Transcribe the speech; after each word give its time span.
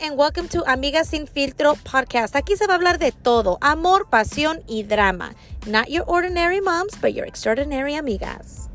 and 0.00 0.16
welcome 0.16 0.46
to 0.46 0.62
Amigas 0.62 1.06
Sin 1.06 1.26
Filtro 1.26 1.74
podcast. 1.82 2.36
Aquí 2.36 2.56
se 2.56 2.66
va 2.66 2.74
a 2.74 2.76
hablar 2.76 2.98
de 2.98 3.10
todo: 3.10 3.58
amor, 3.60 4.06
pasión 4.08 4.62
y 4.68 4.82
drama. 4.82 5.34
Not 5.66 5.90
your 5.90 6.04
ordinary 6.06 6.60
moms, 6.60 6.94
but 7.00 7.14
your 7.14 7.26
extraordinary 7.26 7.94
amigas. 7.94 8.68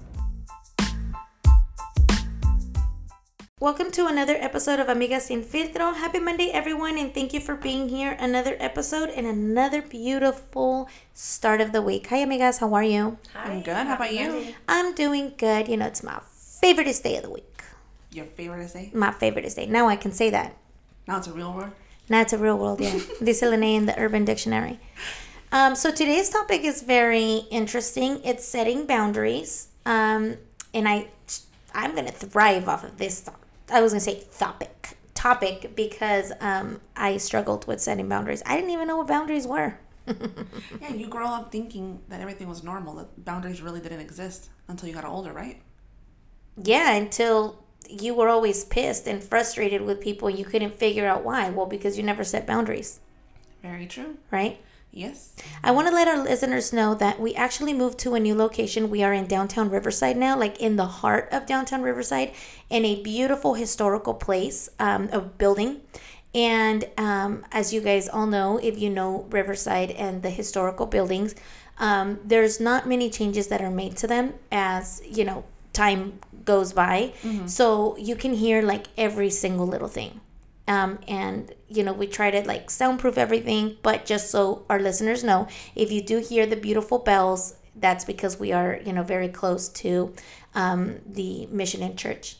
Welcome 3.59 3.91
to 3.91 4.07
another 4.07 4.35
episode 4.35 4.81
of 4.81 4.87
Amigas 4.87 5.27
Sin 5.27 5.43
Filtro. 5.43 5.95
Happy 5.95 6.19
Monday, 6.19 6.51
everyone, 6.51 6.97
and 6.97 7.13
thank 7.13 7.33
you 7.33 7.39
for 7.39 7.55
being 7.55 7.87
here. 7.87 8.17
Another 8.19 8.57
episode 8.59 9.09
and 9.09 9.25
another 9.25 9.81
beautiful 9.81 10.89
start 11.13 11.61
of 11.61 11.71
the 11.71 11.81
week. 11.81 12.07
Hi, 12.07 12.25
amigas. 12.25 12.59
How 12.59 12.73
are 12.73 12.83
you? 12.83 13.17
Hi. 13.33 13.51
I'm 13.51 13.61
good. 13.61 13.87
How 13.87 13.95
about 13.95 14.13
you? 14.13 14.53
I'm 14.67 14.93
doing 14.93 15.33
good. 15.37 15.69
You 15.69 15.77
know, 15.77 15.85
it's 15.85 16.03
my 16.03 16.19
favorite 16.59 16.99
day 17.01 17.15
of 17.15 17.23
the 17.23 17.29
week. 17.29 17.63
Your 18.11 18.25
favorite 18.25 18.73
day? 18.73 18.91
My 18.93 19.11
favorite 19.11 19.55
day. 19.55 19.65
Now 19.65 19.87
I 19.87 19.95
can 19.95 20.11
say 20.11 20.29
that. 20.29 20.57
Now 21.07 21.17
it's 21.17 21.27
a 21.27 21.33
real 21.33 21.53
word? 21.53 21.71
Now 22.09 22.21
it's 22.21 22.33
a 22.33 22.37
real 22.37 22.57
world, 22.57 22.81
yeah. 22.81 22.99
Dice 23.23 23.41
Lene 23.41 23.63
in 23.63 23.85
the 23.85 23.97
Urban 23.97 24.25
Dictionary. 24.25 24.79
Um, 25.51 25.75
so 25.75 25.91
today's 25.91 26.29
topic 26.29 26.63
is 26.63 26.81
very 26.81 27.43
interesting. 27.51 28.19
It's 28.23 28.45
setting 28.45 28.85
boundaries. 28.85 29.67
Um, 29.85 30.37
and 30.73 30.87
I, 30.87 31.07
I'm 31.73 31.93
going 31.93 32.05
to 32.05 32.11
thrive 32.11 32.67
off 32.67 32.83
of 32.83 32.97
this. 32.97 33.29
I 33.71 33.81
was 33.81 33.93
going 33.93 33.99
to 33.99 34.05
say 34.05 34.23
topic. 34.37 34.97
Topic 35.13 35.75
because 35.75 36.33
um, 36.41 36.81
I 36.97 37.17
struggled 37.17 37.67
with 37.67 37.79
setting 37.79 38.09
boundaries. 38.09 38.43
I 38.45 38.55
didn't 38.55 38.71
even 38.71 38.87
know 38.87 38.97
what 38.97 39.07
boundaries 39.07 39.47
were. 39.47 39.77
yeah, 40.07 40.93
you 40.93 41.07
grow 41.07 41.27
up 41.27 41.51
thinking 41.51 42.01
that 42.09 42.19
everything 42.19 42.49
was 42.49 42.63
normal, 42.63 42.95
that 42.95 43.23
boundaries 43.23 43.61
really 43.61 43.79
didn't 43.79 44.01
exist 44.01 44.49
until 44.67 44.89
you 44.89 44.95
got 44.95 45.05
older, 45.05 45.31
right? 45.31 45.61
Yeah, 46.61 46.93
until 46.95 47.62
you 47.89 48.13
were 48.13 48.29
always 48.29 48.65
pissed 48.65 49.07
and 49.07 49.23
frustrated 49.23 49.81
with 49.81 50.01
people 50.01 50.29
you 50.29 50.45
couldn't 50.45 50.75
figure 50.75 51.07
out 51.07 51.23
why. 51.23 51.49
Well, 51.49 51.65
because 51.65 51.97
you 51.97 52.03
never 52.03 52.23
set 52.23 52.47
boundaries. 52.47 52.99
Very 53.61 53.85
true. 53.85 54.17
Right? 54.31 54.59
Yes. 54.91 55.33
I 55.63 55.71
want 55.71 55.87
to 55.87 55.93
let 55.93 56.07
our 56.07 56.21
listeners 56.23 56.71
know 56.71 56.93
that 56.95 57.19
we 57.19 57.33
actually 57.33 57.73
moved 57.73 57.97
to 57.99 58.13
a 58.13 58.19
new 58.19 58.35
location. 58.35 58.91
We 58.91 59.01
are 59.01 59.11
in 59.11 59.25
downtown 59.25 59.71
Riverside 59.71 60.17
now, 60.17 60.37
like 60.37 60.59
in 60.59 60.75
the 60.75 60.85
heart 60.85 61.29
of 61.31 61.47
downtown 61.47 61.81
Riverside, 61.81 62.31
in 62.69 62.85
a 62.85 63.01
beautiful 63.01 63.55
historical 63.55 64.13
place, 64.13 64.69
um, 64.77 65.09
a 65.11 65.19
building. 65.19 65.81
And 66.35 66.85
um, 66.97 67.43
as 67.51 67.73
you 67.73 67.81
guys 67.81 68.07
all 68.07 68.27
know, 68.27 68.59
if 68.59 68.77
you 68.77 68.91
know 68.91 69.25
Riverside 69.31 69.89
and 69.91 70.21
the 70.21 70.29
historical 70.29 70.85
buildings, 70.85 71.33
um, 71.79 72.19
there's 72.23 72.59
not 72.59 72.87
many 72.87 73.09
changes 73.09 73.47
that 73.47 73.61
are 73.61 73.71
made 73.71 73.97
to 73.97 74.07
them 74.07 74.35
as, 74.51 75.01
you 75.09 75.25
know, 75.25 75.43
time 75.73 76.19
goes 76.45 76.73
by. 76.73 77.13
Mm-hmm. 77.23 77.47
So 77.47 77.97
you 77.97 78.15
can 78.15 78.33
hear 78.33 78.61
like 78.61 78.87
every 78.97 79.29
single 79.29 79.67
little 79.67 79.87
thing. 79.87 80.21
Um, 80.67 80.99
and 81.09 81.53
you 81.67 81.83
know 81.83 81.91
we 81.91 82.07
try 82.07 82.31
to 82.31 82.41
like 82.47 82.69
soundproof 82.69 83.17
everything 83.17 83.75
but 83.83 84.05
just 84.05 84.31
so 84.31 84.65
our 84.69 84.79
listeners 84.79 85.21
know 85.21 85.47
if 85.75 85.91
you 85.91 86.01
do 86.01 86.19
hear 86.19 86.45
the 86.45 86.55
beautiful 86.55 86.99
bells 86.99 87.55
that's 87.75 88.05
because 88.05 88.39
we 88.39 88.53
are 88.53 88.79
you 88.85 88.93
know 88.93 89.03
very 89.03 89.27
close 89.27 89.67
to 89.69 90.13
um, 90.55 90.99
the 91.05 91.47
mission 91.47 91.83
and 91.83 91.97
church 91.97 92.37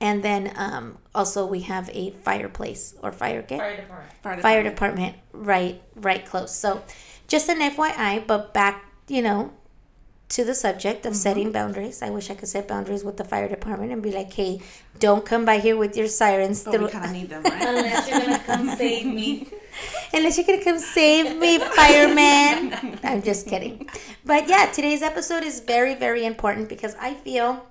and 0.00 0.22
then 0.22 0.52
um, 0.56 0.98
also 1.14 1.46
we 1.46 1.60
have 1.62 1.90
a 1.92 2.10
fireplace 2.22 2.94
or 3.02 3.10
fire 3.10 3.42
fire 3.42 3.76
department. 3.76 4.12
fire, 4.22 4.40
fire 4.40 4.62
department 4.62 5.16
right 5.32 5.82
right 5.96 6.24
close 6.26 6.54
so 6.54 6.82
just 7.26 7.48
an 7.48 7.58
fyi 7.58 8.24
but 8.26 8.52
back 8.54 8.84
you 9.08 9.22
know 9.22 9.52
to 10.34 10.44
the 10.44 10.54
subject 10.54 11.06
of 11.06 11.12
mm-hmm. 11.12 11.26
setting 11.26 11.52
boundaries. 11.52 12.02
I 12.02 12.10
wish 12.10 12.28
I 12.28 12.34
could 12.34 12.48
set 12.48 12.66
boundaries 12.66 13.04
with 13.04 13.16
the 13.16 13.24
fire 13.24 13.48
department 13.48 13.92
and 13.92 14.02
be 14.02 14.10
like, 14.10 14.32
"Hey, 14.32 14.60
don't 14.98 15.24
come 15.24 15.44
by 15.44 15.58
here 15.58 15.76
with 15.76 15.96
your 15.96 16.08
sirens." 16.08 16.64
But 16.64 16.72
through- 16.72 16.86
we 16.86 16.90
kind 16.90 17.04
of 17.04 17.12
need 17.12 17.28
them, 17.30 17.42
right? 17.44 17.68
Unless 17.74 18.08
you're 18.08 18.20
gonna 18.20 18.38
come 18.40 18.76
save 18.76 19.06
me. 19.06 19.48
Unless 20.12 20.38
you're 20.38 20.46
gonna 20.46 20.64
come 20.64 20.78
save 20.78 21.36
me, 21.38 21.58
fireman. 21.58 22.98
I'm 23.04 23.22
just 23.22 23.46
kidding. 23.46 23.88
But 24.24 24.48
yeah, 24.48 24.66
today's 24.72 25.02
episode 25.02 25.44
is 25.44 25.60
very, 25.60 25.94
very 25.94 26.24
important 26.24 26.68
because 26.68 26.96
I 27.00 27.14
feel 27.14 27.64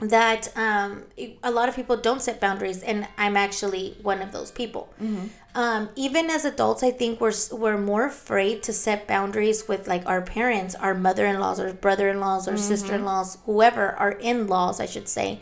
that 0.00 0.56
um, 0.56 1.04
a 1.42 1.50
lot 1.50 1.68
of 1.68 1.76
people 1.76 1.96
don't 1.96 2.22
set 2.22 2.40
boundaries, 2.40 2.82
and 2.82 3.06
I'm 3.18 3.36
actually 3.36 3.96
one 4.02 4.22
of 4.22 4.32
those 4.32 4.50
people. 4.50 4.92
Mm-hmm. 5.00 5.26
Um, 5.54 5.88
even 5.96 6.30
as 6.30 6.44
adults, 6.44 6.82
I 6.82 6.90
think 6.90 7.20
we're 7.20 7.32
we're 7.52 7.78
more 7.78 8.06
afraid 8.06 8.62
to 8.64 8.72
set 8.72 9.06
boundaries 9.06 9.68
with 9.68 9.88
like 9.88 10.06
our 10.06 10.22
parents, 10.22 10.74
our 10.74 10.94
mother-in-laws, 10.94 11.60
or 11.60 11.72
brother-in-laws, 11.72 12.48
or 12.48 12.52
mm-hmm. 12.52 12.62
sister-in-laws, 12.62 13.38
whoever, 13.46 13.92
our 13.92 14.12
in-laws, 14.12 14.80
I 14.80 14.86
should 14.86 15.08
say. 15.08 15.40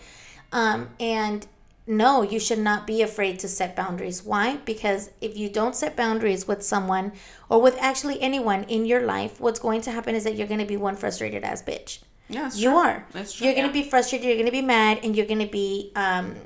Um, 0.51 0.91
and 0.99 1.47
no, 1.87 2.23
you 2.23 2.39
should 2.39 2.59
not 2.59 2.87
be 2.87 3.01
afraid 3.01 3.39
to 3.39 3.49
set 3.49 3.75
boundaries. 3.75 4.23
Why? 4.23 4.57
Because 4.65 5.11
if 5.21 5.37
you 5.39 5.49
don't 5.49 5.75
set 5.75 5.97
boundaries 5.97 6.47
with 6.47 6.63
someone 6.63 7.13
or 7.49 7.63
with 7.63 7.77
actually 7.81 8.21
anyone 8.21 8.65
in 8.65 8.85
your 8.85 9.01
life, 9.01 9.41
what's 9.41 9.59
going 9.59 9.81
to 9.83 9.91
happen 9.91 10.15
is 10.15 10.25
that 10.25 10.37
you're 10.37 10.47
going 10.47 10.61
to 10.61 10.67
be 10.67 10.77
one 10.77 10.97
frustrated 10.97 11.45
ass 11.45 11.63
bitch. 11.63 12.01
Yeah, 12.29 12.51
you 12.55 12.71
true. 12.71 12.79
are. 12.79 13.07
That's 13.13 13.33
true. 13.33 13.47
You're 13.47 13.55
going 13.55 13.67
to 13.67 13.73
be 13.73 13.83
frustrated. 13.83 14.27
You're 14.27 14.37
going 14.37 14.47
to 14.47 14.53
be 14.53 14.63
mad, 14.63 15.01
and 15.03 15.17
you're 15.17 15.27
going 15.27 15.41
to 15.41 15.47
be 15.47 15.93
um, 15.97 16.37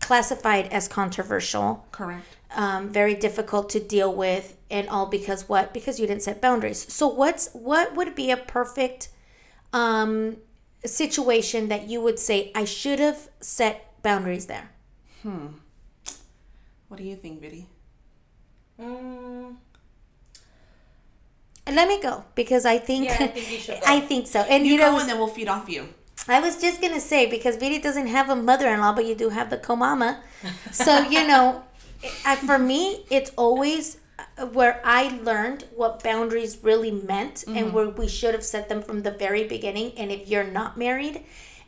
classified 0.00 0.66
as 0.68 0.88
controversial. 0.88 1.86
Correct. 1.92 2.24
Um, 2.54 2.90
very 2.90 3.14
difficult 3.14 3.70
to 3.70 3.80
deal 3.80 4.12
with, 4.12 4.56
and 4.70 4.88
all 4.88 5.06
because 5.06 5.48
what? 5.48 5.72
Because 5.72 5.98
you 5.98 6.06
didn't 6.06 6.22
set 6.22 6.40
boundaries. 6.40 6.92
So 6.92 7.06
what's 7.06 7.48
what 7.52 7.94
would 7.94 8.14
be 8.14 8.30
a 8.30 8.36
perfect 8.36 9.08
um, 9.72 10.36
situation 10.84 11.68
that 11.68 11.88
you 11.88 12.00
would 12.02 12.18
say 12.18 12.50
I 12.54 12.64
should 12.64 12.98
have 12.98 13.28
set 13.40 14.02
boundaries 14.02 14.46
there? 14.46 14.70
Hmm. 15.22 15.46
What 16.88 16.98
do 16.98 17.04
you 17.04 17.16
think, 17.16 17.40
Biddy? 17.40 17.68
Mm. 18.78 19.56
Let 21.74 21.88
me 21.88 22.00
go 22.00 22.24
because 22.34 22.64
I 22.64 22.78
think 22.78 23.06
yeah, 23.06 23.16
I 23.20 23.26
think 23.28 23.50
you 23.50 23.58
should. 23.58 23.80
Go. 23.80 23.86
I 23.86 24.00
think 24.00 24.26
so, 24.26 24.40
and 24.40 24.66
you, 24.66 24.74
you 24.74 24.78
go 24.78 24.92
know, 24.92 24.98
and 24.98 25.08
then 25.08 25.18
we'll 25.18 25.28
feed 25.28 25.48
off 25.48 25.68
you. 25.68 25.88
I 26.28 26.40
was 26.40 26.60
just 26.60 26.80
gonna 26.80 27.00
say 27.00 27.26
because 27.26 27.56
Vidi 27.56 27.78
doesn't 27.78 28.06
have 28.06 28.30
a 28.30 28.36
mother-in-law, 28.36 28.94
but 28.94 29.06
you 29.06 29.14
do 29.14 29.30
have 29.30 29.50
the 29.50 29.56
co-mama. 29.56 30.20
So 30.70 31.00
you 31.00 31.26
know, 31.32 31.64
I, 32.24 32.36
for 32.36 32.58
me, 32.58 33.04
it's 33.10 33.30
always 33.36 33.98
uh, 34.18 34.46
where 34.46 34.80
I 34.84 35.18
learned 35.22 35.64
what 35.74 36.02
boundaries 36.02 36.58
really 36.62 36.90
meant 36.90 37.36
mm-hmm. 37.36 37.56
and 37.56 37.72
where 37.72 37.88
we 37.88 38.08
should 38.08 38.34
have 38.34 38.44
set 38.44 38.68
them 38.68 38.82
from 38.82 39.02
the 39.02 39.10
very 39.10 39.44
beginning. 39.44 39.92
And 39.96 40.12
if 40.12 40.28
you're 40.28 40.44
not 40.44 40.76
married, 40.76 41.24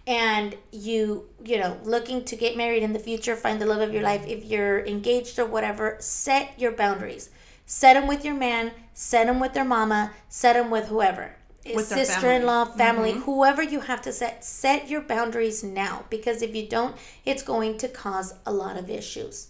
and 0.07 0.55
you 0.71 1.27
you 1.43 1.59
know 1.59 1.79
looking 1.83 2.25
to 2.25 2.37
get 2.37 2.57
married 2.57 2.83
in 2.83 2.93
the 2.93 2.99
future, 2.99 3.37
find 3.37 3.61
the 3.61 3.67
love 3.67 3.81
of 3.81 3.93
your 3.93 4.03
life. 4.03 4.25
If 4.27 4.45
you're 4.45 4.85
engaged 4.85 5.39
or 5.39 5.47
whatever, 5.47 5.97
set 6.01 6.59
your 6.61 6.73
boundaries. 6.73 7.31
Set 7.67 7.95
them 7.95 8.07
with 8.07 8.25
your 8.25 8.35
man. 8.35 8.73
Set 8.93 9.27
them 9.27 9.41
with 9.41 9.55
their 9.55 9.65
mama. 9.65 10.13
Set 10.29 10.55
them 10.55 10.71
with 10.71 10.89
whoever 10.89 11.37
with 11.73 11.87
sister-in-law 11.87 12.65
family, 12.67 12.79
family 12.79 13.13
mm-hmm. 13.13 13.23
whoever 13.23 13.63
you 13.63 13.81
have 13.81 14.03
to 14.03 14.13
set 14.13 14.45
set 14.45 14.89
your 14.89 15.01
boundaries 15.01 15.65
now 15.65 16.05
because 16.11 16.43
if 16.43 16.55
you 16.55 16.69
don't 16.69 16.95
it's 17.25 17.43
going 17.43 17.79
to 17.79 17.89
cause 17.89 18.35
a 18.45 18.53
lot 18.53 18.77
of 18.77 18.91
issues 18.91 19.49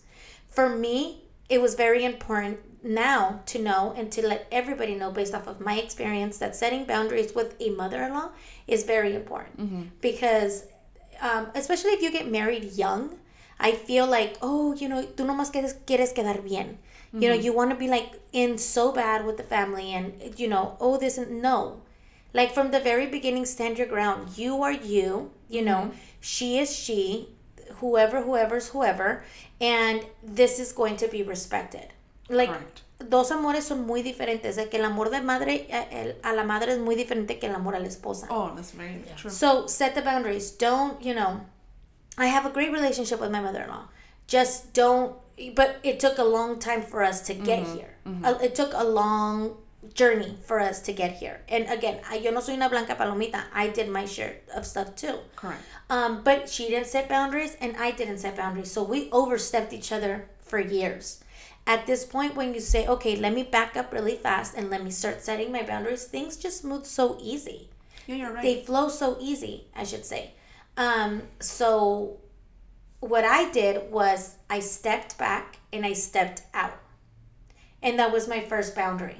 for 0.48 0.68
me 0.68 1.22
it 1.48 1.60
was 1.60 1.74
very 1.74 2.04
important 2.04 2.58
now 2.84 3.40
to 3.46 3.58
know 3.58 3.94
and 3.96 4.12
to 4.12 4.26
let 4.26 4.46
everybody 4.52 4.94
know 4.94 5.10
based 5.10 5.34
off 5.34 5.46
of 5.46 5.60
my 5.60 5.76
experience 5.78 6.38
that 6.38 6.54
setting 6.54 6.84
boundaries 6.84 7.34
with 7.34 7.56
a 7.60 7.70
mother-in-law 7.70 8.30
is 8.66 8.84
very 8.84 9.14
important 9.14 9.58
mm-hmm. 9.58 9.82
because 10.00 10.64
um, 11.20 11.48
especially 11.54 11.90
if 11.90 12.02
you 12.02 12.12
get 12.12 12.30
married 12.30 12.72
young 12.74 13.18
i 13.58 13.72
feel 13.72 14.06
like 14.06 14.36
oh 14.42 14.74
you 14.74 14.88
know 14.88 15.02
tú 15.02 15.24
nomás 15.24 15.50
quieres, 15.50 15.74
quieres 15.86 16.12
quedar 16.12 16.44
bien 16.44 16.78
mm-hmm. 17.14 17.22
you 17.22 17.28
know 17.28 17.34
you 17.34 17.52
want 17.52 17.70
to 17.70 17.76
be 17.76 17.88
like 17.88 18.20
in 18.32 18.58
so 18.58 18.92
bad 18.92 19.24
with 19.24 19.36
the 19.36 19.42
family 19.42 19.92
and 19.92 20.38
you 20.38 20.48
know 20.48 20.76
oh 20.80 20.98
this 20.98 21.18
and 21.18 21.40
no. 21.40 21.80
Like 22.32 22.52
from 22.52 22.72
the 22.72 22.80
very 22.80 23.06
beginning 23.06 23.46
stand 23.46 23.78
your 23.78 23.86
ground. 23.86 24.36
You 24.36 24.62
are 24.62 24.72
you 24.72 25.30
you 25.48 25.62
know. 25.62 25.90
Mm-hmm. 25.90 25.98
she 26.20 26.58
is 26.58 26.74
she 26.74 27.28
whoever 27.76 28.22
whoever's 28.22 28.68
whoever 28.68 29.24
and 29.60 30.04
this 30.22 30.58
is 30.58 30.72
going 30.72 30.96
to 30.96 31.08
be 31.08 31.22
respected. 31.22 31.88
Like 32.28 32.48
Correct. 32.48 32.82
dos 33.08 33.30
amores 33.30 33.66
son 33.66 33.86
muy 33.86 34.02
diferentes. 34.02 34.56
De 34.56 34.68
que 34.68 34.78
el 34.78 34.84
amor 34.84 35.10
de 35.10 35.20
madre 35.22 35.68
a, 35.70 36.28
a 36.28 36.32
la 36.32 36.44
madre 36.44 36.72
es 36.72 36.78
muy 36.78 36.96
diferente 36.96 37.38
que 37.38 37.46
el 37.48 37.54
amor 37.54 37.76
a 37.76 37.80
la 37.80 37.86
esposa. 37.86 38.26
Oh 38.30 38.52
that's 38.54 38.72
very 38.72 39.02
yeah. 39.06 39.14
true. 39.14 39.30
So 39.30 39.66
set 39.66 39.94
the 39.94 40.02
boundaries. 40.02 40.50
Don't 40.50 41.00
you 41.02 41.14
know 41.14 41.42
i 42.16 42.26
have 42.26 42.46
a 42.46 42.50
great 42.50 42.72
relationship 42.72 43.20
with 43.20 43.30
my 43.30 43.40
mother-in-law. 43.40 43.88
Just 44.26 44.72
don't 44.72 45.16
but 45.54 45.80
it 45.82 45.98
took 45.98 46.18
a 46.18 46.24
long 46.24 46.58
time 46.58 46.82
for 46.82 47.02
us 47.02 47.20
to 47.22 47.34
get 47.34 47.64
mm-hmm. 47.64 47.76
here 47.76 47.94
mm-hmm. 48.06 48.44
it 48.44 48.54
took 48.54 48.72
a 48.74 48.84
long 48.84 49.56
journey 49.92 50.38
for 50.44 50.60
us 50.60 50.80
to 50.82 50.92
get 50.92 51.12
here. 51.16 51.42
And 51.48 51.68
again, 51.68 52.00
I, 52.08 52.16
yo 52.16 52.30
no 52.30 52.40
soy 52.40 52.54
una 52.54 52.70
blanca 52.70 52.94
palomita. 52.94 53.44
I 53.52 53.68
did 53.68 53.88
my 53.88 54.06
share 54.06 54.36
of 54.54 54.66
stuff 54.66 54.96
too. 54.96 55.18
Correct. 55.36 55.60
Um, 55.90 56.22
but 56.24 56.48
she 56.48 56.68
didn't 56.68 56.86
set 56.86 57.08
boundaries 57.08 57.56
and 57.60 57.76
I 57.76 57.90
didn't 57.90 58.18
set 58.18 58.36
boundaries. 58.36 58.70
So 58.70 58.82
we 58.82 59.10
overstepped 59.10 59.72
each 59.72 59.92
other 59.92 60.28
for 60.40 60.58
years. 60.58 61.22
At 61.66 61.86
this 61.86 62.04
point, 62.04 62.36
when 62.36 62.52
you 62.54 62.60
say, 62.60 62.86
okay, 62.86 63.16
let 63.16 63.32
me 63.32 63.42
back 63.42 63.76
up 63.76 63.92
really 63.92 64.16
fast 64.16 64.54
and 64.56 64.70
let 64.70 64.84
me 64.84 64.90
start 64.90 65.22
setting 65.22 65.50
my 65.50 65.62
boundaries, 65.62 66.04
things 66.04 66.36
just 66.36 66.64
move 66.64 66.86
so 66.86 67.16
easy. 67.20 67.68
Yeah, 68.06 68.16
you're 68.16 68.32
right. 68.32 68.42
They 68.42 68.62
flow 68.62 68.88
so 68.88 69.16
easy, 69.18 69.64
I 69.74 69.84
should 69.84 70.04
say. 70.04 70.32
Um, 70.76 71.22
so 71.40 72.18
what 73.04 73.24
I 73.24 73.50
did 73.50 73.90
was 73.90 74.36
I 74.48 74.60
stepped 74.60 75.18
back 75.18 75.58
and 75.72 75.84
I 75.84 75.92
stepped 75.92 76.42
out. 76.54 76.80
And 77.82 77.98
that 77.98 78.12
was 78.12 78.26
my 78.26 78.40
first 78.40 78.74
boundary. 78.74 79.18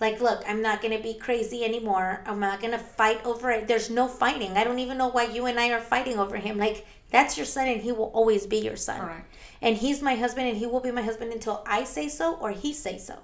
Like, 0.00 0.20
look, 0.20 0.42
I'm 0.48 0.62
not 0.62 0.80
going 0.80 0.96
to 0.96 1.02
be 1.02 1.14
crazy 1.14 1.64
anymore. 1.64 2.22
I'm 2.26 2.40
not 2.40 2.60
going 2.60 2.72
to 2.72 2.78
fight 2.78 3.24
over 3.24 3.50
it. 3.50 3.68
There's 3.68 3.88
no 3.88 4.08
fighting. 4.08 4.56
I 4.56 4.64
don't 4.64 4.80
even 4.80 4.98
know 4.98 5.08
why 5.08 5.24
you 5.24 5.46
and 5.46 5.60
I 5.60 5.70
are 5.70 5.80
fighting 5.80 6.18
over 6.18 6.38
him. 6.38 6.58
Like, 6.58 6.86
that's 7.10 7.36
your 7.36 7.46
son 7.46 7.68
and 7.68 7.82
he 7.82 7.92
will 7.92 8.10
always 8.14 8.46
be 8.46 8.58
your 8.58 8.76
son. 8.76 9.00
Correct. 9.00 9.34
And 9.62 9.76
he's 9.76 10.02
my 10.02 10.16
husband 10.16 10.48
and 10.48 10.56
he 10.56 10.66
will 10.66 10.80
be 10.80 10.90
my 10.90 11.02
husband 11.02 11.32
until 11.32 11.62
I 11.66 11.84
say 11.84 12.08
so 12.08 12.34
or 12.34 12.50
he 12.50 12.72
say 12.72 12.98
so. 12.98 13.18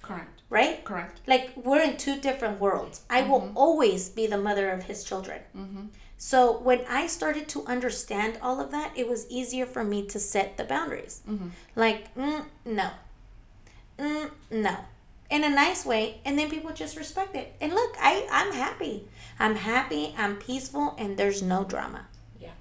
Correct. 0.00 0.42
Right? 0.50 0.82
Correct. 0.84 1.20
Like, 1.28 1.52
we're 1.54 1.82
in 1.82 1.96
two 1.96 2.18
different 2.18 2.58
worlds. 2.58 3.02
I 3.08 3.22
will 3.22 3.42
mm-hmm. 3.42 3.56
always 3.56 4.08
be 4.08 4.26
the 4.26 4.38
mother 4.38 4.70
of 4.70 4.84
his 4.84 5.04
children. 5.04 5.42
Mm-hmm. 5.56 5.86
So 6.22 6.56
when 6.56 6.82
I 6.88 7.08
started 7.08 7.48
to 7.48 7.66
understand 7.66 8.38
all 8.40 8.60
of 8.60 8.70
that, 8.70 8.92
it 8.94 9.08
was 9.08 9.28
easier 9.28 9.66
for 9.66 9.82
me 9.82 10.06
to 10.06 10.20
set 10.20 10.56
the 10.56 10.62
boundaries. 10.62 11.20
Like, 11.74 12.14
mm, 12.14 12.44
no, 12.64 12.90
mm, 13.98 14.30
no, 14.48 14.76
in 15.28 15.42
a 15.42 15.50
nice 15.50 15.84
way, 15.84 16.20
and 16.24 16.38
then 16.38 16.48
people 16.48 16.70
just 16.72 16.96
respect 16.96 17.34
it. 17.34 17.56
And 17.60 17.72
look, 17.72 17.96
I 18.00 18.28
I'm 18.30 18.52
happy. 18.52 19.08
I'm 19.40 19.56
happy. 19.56 20.14
I'm 20.16 20.36
peaceful, 20.36 20.94
and 20.96 21.16
there's 21.16 21.42
no 21.42 21.64
drama. 21.64 22.06
Yeah. 22.40 22.54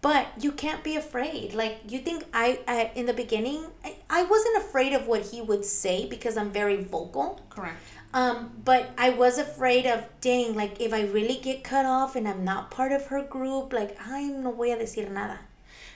But 0.00 0.28
you 0.38 0.52
can't 0.52 0.84
be 0.84 0.94
afraid. 0.94 1.52
Like 1.52 1.78
you 1.88 1.98
think 1.98 2.22
I, 2.32 2.60
I 2.68 2.92
in 2.94 3.06
the 3.06 3.12
beginning, 3.12 3.64
I, 3.84 3.96
I 4.08 4.22
wasn't 4.22 4.58
afraid 4.58 4.92
of 4.92 5.08
what 5.08 5.22
he 5.32 5.40
would 5.40 5.64
say 5.64 6.06
because 6.06 6.36
I'm 6.36 6.52
very 6.52 6.76
vocal. 6.76 7.40
Correct. 7.50 7.80
Um, 8.14 8.52
but 8.64 8.92
I 8.96 9.10
was 9.10 9.38
afraid 9.38 9.86
of, 9.86 10.06
dang, 10.20 10.54
like 10.54 10.80
if 10.80 10.94
I 10.94 11.02
really 11.02 11.34
get 11.34 11.64
cut 11.64 11.84
off 11.84 12.14
and 12.14 12.28
I'm 12.28 12.44
not 12.44 12.70
part 12.70 12.92
of 12.92 13.06
her 13.06 13.24
group, 13.24 13.72
like, 13.72 13.98
I'm 14.06 14.44
no 14.44 14.52
voy 14.52 14.72
a 14.72 14.76
decir 14.76 15.10
nada. 15.10 15.40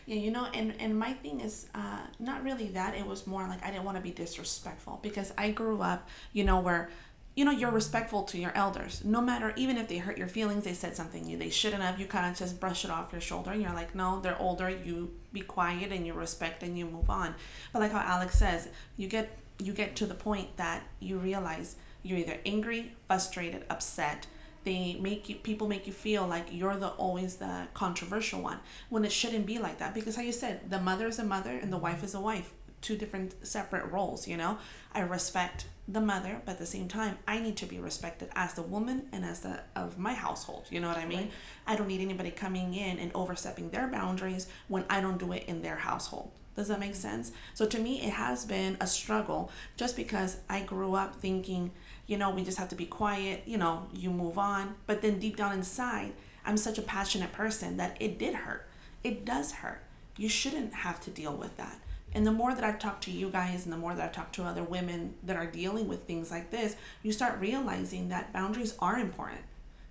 Yeah, 0.05 0.17
you 0.17 0.33
know, 0.33 0.47
and 0.53 0.75
and 0.81 0.99
my 0.99 1.13
thing 1.13 1.41
is 1.41 1.67
uh, 1.75 2.01
not 2.19 2.43
really 2.43 2.69
that. 2.71 2.97
It 2.97 3.07
was 3.07 3.27
more 3.27 3.47
like 3.47 3.65
I 3.65 3.71
didn't 3.71 3.85
want 3.85 3.99
to 3.99 4.03
be 4.03 4.11
disrespectful 4.11 4.99
because 5.01 5.33
I 5.39 5.51
grew 5.53 5.81
up, 5.81 6.09
you 6.33 6.43
know, 6.43 6.59
where 6.59 6.91
you 7.37 7.45
know 7.45 7.53
you're 7.53 7.71
respectful 7.71 8.25
to 8.25 8.39
your 8.39 8.53
elders, 8.57 9.05
no 9.05 9.21
matter 9.21 9.53
even 9.55 9.77
if 9.77 9.87
they 9.87 9.99
hurt 9.99 10.19
your 10.19 10.27
feelings, 10.27 10.65
they 10.65 10.73
said 10.73 10.97
something 10.97 11.39
they 11.39 11.51
shouldn't 11.51 11.83
have. 11.83 12.01
You 12.01 12.07
kind 12.07 12.27
of 12.29 12.37
just 12.37 12.59
brush 12.59 12.85
it 12.85 12.91
off 12.91 13.13
your 13.13 13.21
shoulder, 13.21 13.53
and 13.53 13.63
you're 13.63 13.75
like, 13.75 13.95
no, 13.95 14.19
they're 14.19 14.41
older. 14.41 14.69
You 14.71 15.13
be 15.33 15.43
quiet 15.43 15.93
and 15.93 16.05
you 16.07 16.15
respect 16.15 16.65
and 16.65 16.77
you 16.77 16.87
move 16.87 17.11
on. 17.11 17.35
But 17.73 17.83
like 17.83 17.93
how 17.93 18.01
Alex 18.01 18.39
says, 18.39 18.69
you 18.97 19.07
get 19.09 19.39
you 19.59 19.73
get 19.73 19.95
to 19.97 20.07
the 20.07 20.15
point 20.15 20.57
that 20.57 20.83
you 21.01 21.19
realize 21.19 21.77
you're 22.09 22.19
either 22.19 22.39
angry, 22.47 22.93
frustrated, 23.07 23.65
upset. 23.71 24.27
They 24.65 24.99
make 25.01 25.29
you 25.29 25.37
people 25.37 25.69
make 25.69 25.87
you 25.87 25.93
feel 25.93 26.27
like 26.27 26.47
you're 26.51 26.77
the 26.77 26.89
always 26.89 27.37
the 27.37 27.69
controversial 27.75 28.43
one 28.43 28.59
when 28.89 29.05
it 29.05 29.13
shouldn't 29.13 29.47
be 29.47 29.59
like 29.59 29.79
that. 29.79 29.95
Because 29.95 30.17
how 30.17 30.23
you 30.23 30.33
said 30.33 30.71
the 30.71 30.81
mother 30.81 31.07
is 31.07 31.19
a 31.19 31.25
mother 31.25 31.53
and 31.53 31.73
the 31.73 31.77
mm-hmm. 31.77 31.85
wife 31.85 32.05
is 32.05 32.15
a 32.15 32.21
wife. 32.21 32.53
Two 32.81 32.97
different 32.97 33.35
separate 33.47 33.91
roles 33.91 34.29
you 34.29 34.37
know? 34.37 34.59
I 34.93 35.01
respect 35.01 35.67
the 35.89 36.01
mother 36.01 36.43
but 36.45 36.53
at 36.53 36.59
the 36.59 36.67
same 36.67 36.87
time 36.87 37.17
i 37.27 37.41
need 37.41 37.57
to 37.57 37.65
be 37.65 37.79
respected 37.79 38.29
as 38.35 38.53
the 38.53 38.63
woman 38.63 39.09
and 39.11 39.25
as 39.25 39.41
the 39.41 39.59
of 39.75 39.99
my 39.99 40.13
household 40.13 40.67
you 40.69 40.81
know 40.81 40.89
what 40.89 40.99
i 40.99 41.07
mean? 41.07 41.19
Right. 41.19 41.31
i 41.67 41.77
don't 41.77 41.89
need 41.89 42.03
anybody 42.03 42.31
coming 42.31 42.75
in 42.75 42.99
and 42.99 43.11
overstepping 43.15 43.71
their 43.71 43.89
boundaries 43.89 44.49
when 44.69 44.85
i 44.91 45.01
don't 45.01 45.19
do 45.19 45.33
it 45.33 45.45
in 45.47 45.63
their 45.63 45.77
household. 45.77 46.31
Does 46.57 46.69
that 46.69 46.81
make 46.81 46.97
sense? 46.97 47.31
So 47.55 47.65
to 47.67 47.79
me 47.79 48.03
it 48.03 48.11
has 48.11 48.45
been 48.45 48.77
a 48.81 48.87
struggle 48.87 49.51
just 49.77 49.97
because 49.97 50.39
i 50.51 50.61
grew 50.61 50.95
up 50.95 51.17
thinking 51.17 51.71
you 52.09 52.17
know, 52.17 52.31
we 52.31 52.43
just 52.43 52.59
have 52.59 52.71
to 52.71 52.75
be 52.75 52.87
quiet, 52.87 53.43
you 53.47 53.59
know, 53.59 53.87
you 53.95 54.11
move 54.11 54.39
on. 54.39 54.75
But 54.87 55.03
then 55.03 55.21
deep 55.21 55.37
down 55.37 55.53
inside, 55.53 56.15
I'm 56.45 56.57
such 56.57 56.79
a 56.79 56.83
passionate 56.83 57.33
person 57.33 57.77
that 57.77 57.97
it 58.01 58.19
did 58.19 58.35
hurt. 58.35 58.67
It 59.05 59.25
does 59.25 59.53
hurt. 59.53 59.83
You 60.17 60.29
shouldn't 60.29 60.73
have 60.73 61.01
to 61.03 61.11
deal 61.11 61.37
with 61.37 61.57
that. 61.59 61.79
And 62.15 62.27
the 62.27 62.33
more 62.33 62.55
that 62.55 62.65
I've 62.65 62.79
talked 62.79 63.05
to 63.05 63.11
you 63.11 63.29
guys 63.29 63.65
and 63.65 63.73
the 63.73 63.77
more 63.77 63.95
that 63.95 64.03
I've 64.03 64.13
talked 64.13 64.35
to 64.37 64.45
other 64.45 64.63
women 64.63 65.15
that 65.23 65.37
are 65.37 65.47
dealing 65.47 65.87
with 65.87 66.05
things 66.05 66.31
like 66.31 66.51
this, 66.51 66.77
you 67.03 67.13
start 67.13 67.39
realizing 67.39 68.09
that 68.09 68.33
boundaries 68.33 68.75
are 68.79 68.99
important. 68.99 69.43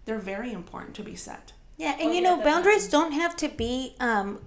They're 0.05 0.17
very 0.17 0.51
important 0.51 0.95
to 0.95 1.03
be 1.03 1.15
set. 1.15 1.53
Yeah, 1.77 1.93
and 1.99 2.09
Oh, 2.09 2.11
you 2.11 2.21
yeah, 2.21 2.29
know, 2.35 2.43
boundaries 2.43 2.85
definitely. 2.85 3.09
don't 3.11 3.21
have 3.21 3.35
to 3.37 3.49
be. 3.49 3.95
Um, 3.99 4.39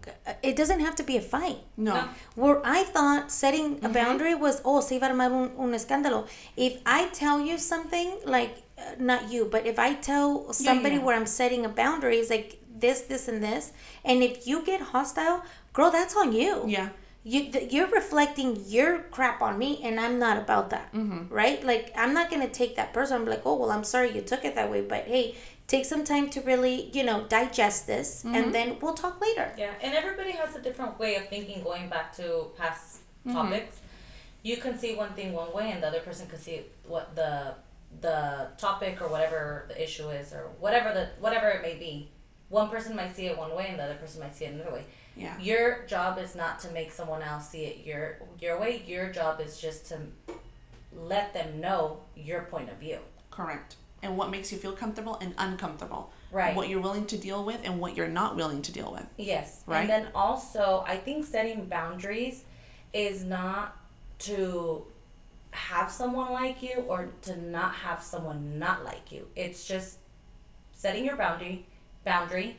it 0.42 0.56
doesn't 0.56 0.80
have 0.80 0.96
to 0.96 1.04
be 1.04 1.16
a 1.16 1.20
fight. 1.20 1.58
No. 1.76 1.94
No. 1.94 2.08
Where 2.34 2.60
I 2.64 2.82
thought 2.82 3.30
setting 3.30 3.78
a 3.84 3.88
boundary 3.88 4.34
was, 4.34 4.60
oh, 4.64 4.80
se 4.80 4.98
iba 4.98 5.04
a 5.08 5.10
armar 5.10 5.30
un, 5.30 5.52
un 5.56 5.72
escándalo. 5.72 6.26
If 6.56 6.78
I 6.84 7.06
tell 7.08 7.40
you 7.40 7.56
something, 7.56 8.18
like, 8.24 8.62
uh, 8.76 8.82
not 8.98 9.30
you, 9.32 9.44
but 9.44 9.64
if 9.64 9.78
I 9.78 9.94
tell 9.94 10.52
somebody 10.52 10.96
yeah. 10.96 11.02
where 11.02 11.16
I'm 11.16 11.26
setting 11.26 11.64
a 11.64 11.68
boundary, 11.68 12.16
it's 12.16 12.30
like 12.30 12.58
this, 12.84 13.02
this, 13.02 13.28
and 13.28 13.40
this, 13.44 13.72
and 14.04 14.22
if 14.24 14.46
you 14.48 14.64
get 14.64 14.80
hostile, 14.80 15.44
girl, 15.72 15.90
that's 15.92 16.16
on 16.16 16.32
you. 16.32 16.64
Yeah. 16.66 16.88
You, 17.22 17.52
th- 17.52 17.70
you're 17.70 17.86
reflecting 17.88 18.60
your 18.66 19.00
crap 19.12 19.40
on 19.42 19.56
me, 19.58 19.80
and 19.84 20.00
I'm 20.00 20.18
not 20.18 20.36
about 20.38 20.70
that, 20.70 20.90
Mm-hmm. 20.94 21.32
right? 21.32 21.62
Like, 21.62 21.92
I'm 21.96 22.12
not 22.14 22.28
gonna 22.30 22.48
take 22.48 22.74
that 22.76 22.92
person. 22.94 23.20
I'm 23.20 23.26
like, 23.26 23.42
oh, 23.44 23.54
well, 23.56 23.70
I'm 23.70 23.84
sorry 23.84 24.10
you 24.10 24.22
took 24.22 24.44
it 24.44 24.54
that 24.56 24.70
way, 24.70 24.80
but 24.80 25.04
hey, 25.04 25.36
take 25.74 25.84
some 25.92 26.02
time 26.12 26.26
to 26.34 26.38
really, 26.50 26.76
you 26.96 27.04
know, 27.08 27.18
digest 27.38 27.80
this, 27.92 28.08
Mm-hmm. 28.24 28.34
and 28.36 28.46
then 28.56 28.68
we'll 28.80 28.98
talk 29.04 29.16
later. 29.26 29.46
Yeah, 29.62 29.72
and 29.84 29.92
everybody 30.02 30.32
has 30.42 30.50
a 30.60 30.62
different 30.68 30.94
way 31.02 31.12
of 31.18 31.24
thinking 31.34 31.58
going 31.70 31.88
back 31.94 32.08
to 32.20 32.26
past 32.60 32.86
topics. 33.36 33.74
You 34.42 34.56
can 34.64 34.74
see 34.82 34.92
one 35.04 35.12
thing 35.18 35.28
one 35.42 35.52
way 35.58 35.66
and 35.72 35.78
the 35.82 35.88
other 35.92 36.00
person 36.08 36.24
can 36.32 36.38
see 36.46 36.56
what 36.92 37.04
the 37.20 37.32
the 38.06 38.18
topic 38.66 38.94
or 39.02 39.08
whatever 39.14 39.64
the 39.70 39.76
issue 39.86 40.08
is 40.20 40.32
or 40.32 40.42
whatever 40.64 40.88
the 40.98 41.04
whatever 41.24 41.48
it 41.56 41.62
may 41.68 41.74
be. 41.86 41.92
One 42.48 42.68
person 42.74 42.96
might 43.00 43.12
see 43.16 43.26
it 43.30 43.36
one 43.44 43.52
way 43.58 43.66
and 43.70 43.78
the 43.78 43.84
other 43.88 44.00
person 44.04 44.18
might 44.24 44.34
see 44.38 44.46
it 44.46 44.52
another 44.54 44.72
way. 44.78 44.84
Yeah. 45.16 45.36
Your 45.50 45.84
job 45.94 46.18
is 46.24 46.32
not 46.42 46.54
to 46.62 46.68
make 46.78 46.90
someone 46.98 47.22
else 47.30 47.44
see 47.52 47.64
it 47.70 47.76
your 47.88 48.04
your 48.44 48.56
way. 48.62 48.72
Your 48.94 49.06
job 49.18 49.34
is 49.46 49.60
just 49.66 49.80
to 49.90 49.96
let 51.14 51.26
them 51.34 51.60
know 51.60 52.00
your 52.16 52.42
point 52.52 52.68
of 52.70 52.76
view. 52.78 52.98
Correct. 53.30 53.76
And 54.02 54.16
what 54.16 54.30
makes 54.30 54.50
you 54.50 54.58
feel 54.58 54.72
comfortable 54.72 55.18
and 55.20 55.34
uncomfortable. 55.36 56.10
Right. 56.32 56.56
What 56.56 56.68
you're 56.68 56.80
willing 56.80 57.06
to 57.06 57.18
deal 57.18 57.44
with 57.44 57.60
and 57.64 57.80
what 57.80 57.96
you're 57.96 58.08
not 58.08 58.36
willing 58.36 58.62
to 58.62 58.72
deal 58.72 58.92
with. 58.92 59.06
Yes. 59.16 59.62
Right? 59.66 59.80
And 59.80 59.90
then 59.90 60.08
also, 60.14 60.84
I 60.86 60.96
think 60.96 61.26
setting 61.26 61.66
boundaries 61.66 62.44
is 62.92 63.24
not 63.24 63.76
to 64.20 64.84
have 65.52 65.90
someone 65.90 66.32
like 66.32 66.62
you 66.62 66.84
or 66.88 67.08
to 67.22 67.36
not 67.40 67.74
have 67.74 68.02
someone 68.02 68.58
not 68.58 68.84
like 68.84 69.10
you. 69.10 69.26
It's 69.34 69.66
just 69.66 69.98
setting 70.72 71.04
your 71.04 71.16
boundary, 71.16 71.66
boundary, 72.04 72.56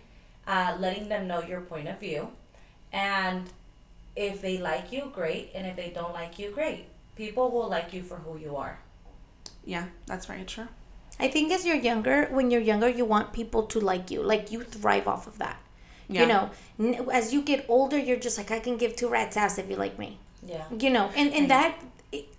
uh, 0.47 0.75
letting 0.79 1.09
them 1.09 1.27
know 1.27 1.41
your 1.41 1.61
point 1.61 1.87
of 1.87 1.99
view, 1.99 2.29
and 2.91 3.49
if 4.15 4.41
they 4.41 4.57
like 4.57 4.91
you, 4.91 5.11
great, 5.13 5.51
and 5.55 5.65
if 5.65 5.75
they 5.75 5.89
don't 5.89 6.13
like 6.13 6.37
you, 6.37 6.51
great. 6.51 6.85
People 7.15 7.51
will 7.51 7.69
like 7.69 7.93
you 7.93 8.03
for 8.03 8.15
who 8.17 8.37
you 8.37 8.55
are. 8.55 8.79
Yeah, 9.65 9.85
that's 10.05 10.25
very 10.25 10.43
true. 10.43 10.67
I 11.19 11.27
think 11.27 11.51
as 11.51 11.65
you're 11.65 11.75
younger, 11.75 12.27
when 12.31 12.51
you're 12.51 12.61
younger, 12.61 12.89
you 12.89 13.05
want 13.05 13.33
people 13.33 13.63
to 13.63 13.79
like 13.79 14.09
you. 14.11 14.23
Like 14.23 14.51
you 14.51 14.63
thrive 14.63 15.07
off 15.07 15.27
of 15.27 15.37
that. 15.39 15.61
Yeah. 16.07 16.21
You 16.21 16.27
know, 16.27 16.49
n- 16.79 17.09
as 17.11 17.33
you 17.33 17.41
get 17.41 17.65
older, 17.67 17.97
you're 17.97 18.17
just 18.19 18.37
like, 18.37 18.51
I 18.51 18.59
can 18.59 18.77
give 18.77 18.95
two 18.95 19.07
rats 19.07 19.37
ass 19.37 19.57
if 19.57 19.69
you 19.69 19.75
like 19.75 19.97
me. 19.97 20.17
Yeah. 20.45 20.65
You 20.77 20.89
know, 20.89 21.09
and, 21.15 21.33
and 21.33 21.49
that, 21.49 21.77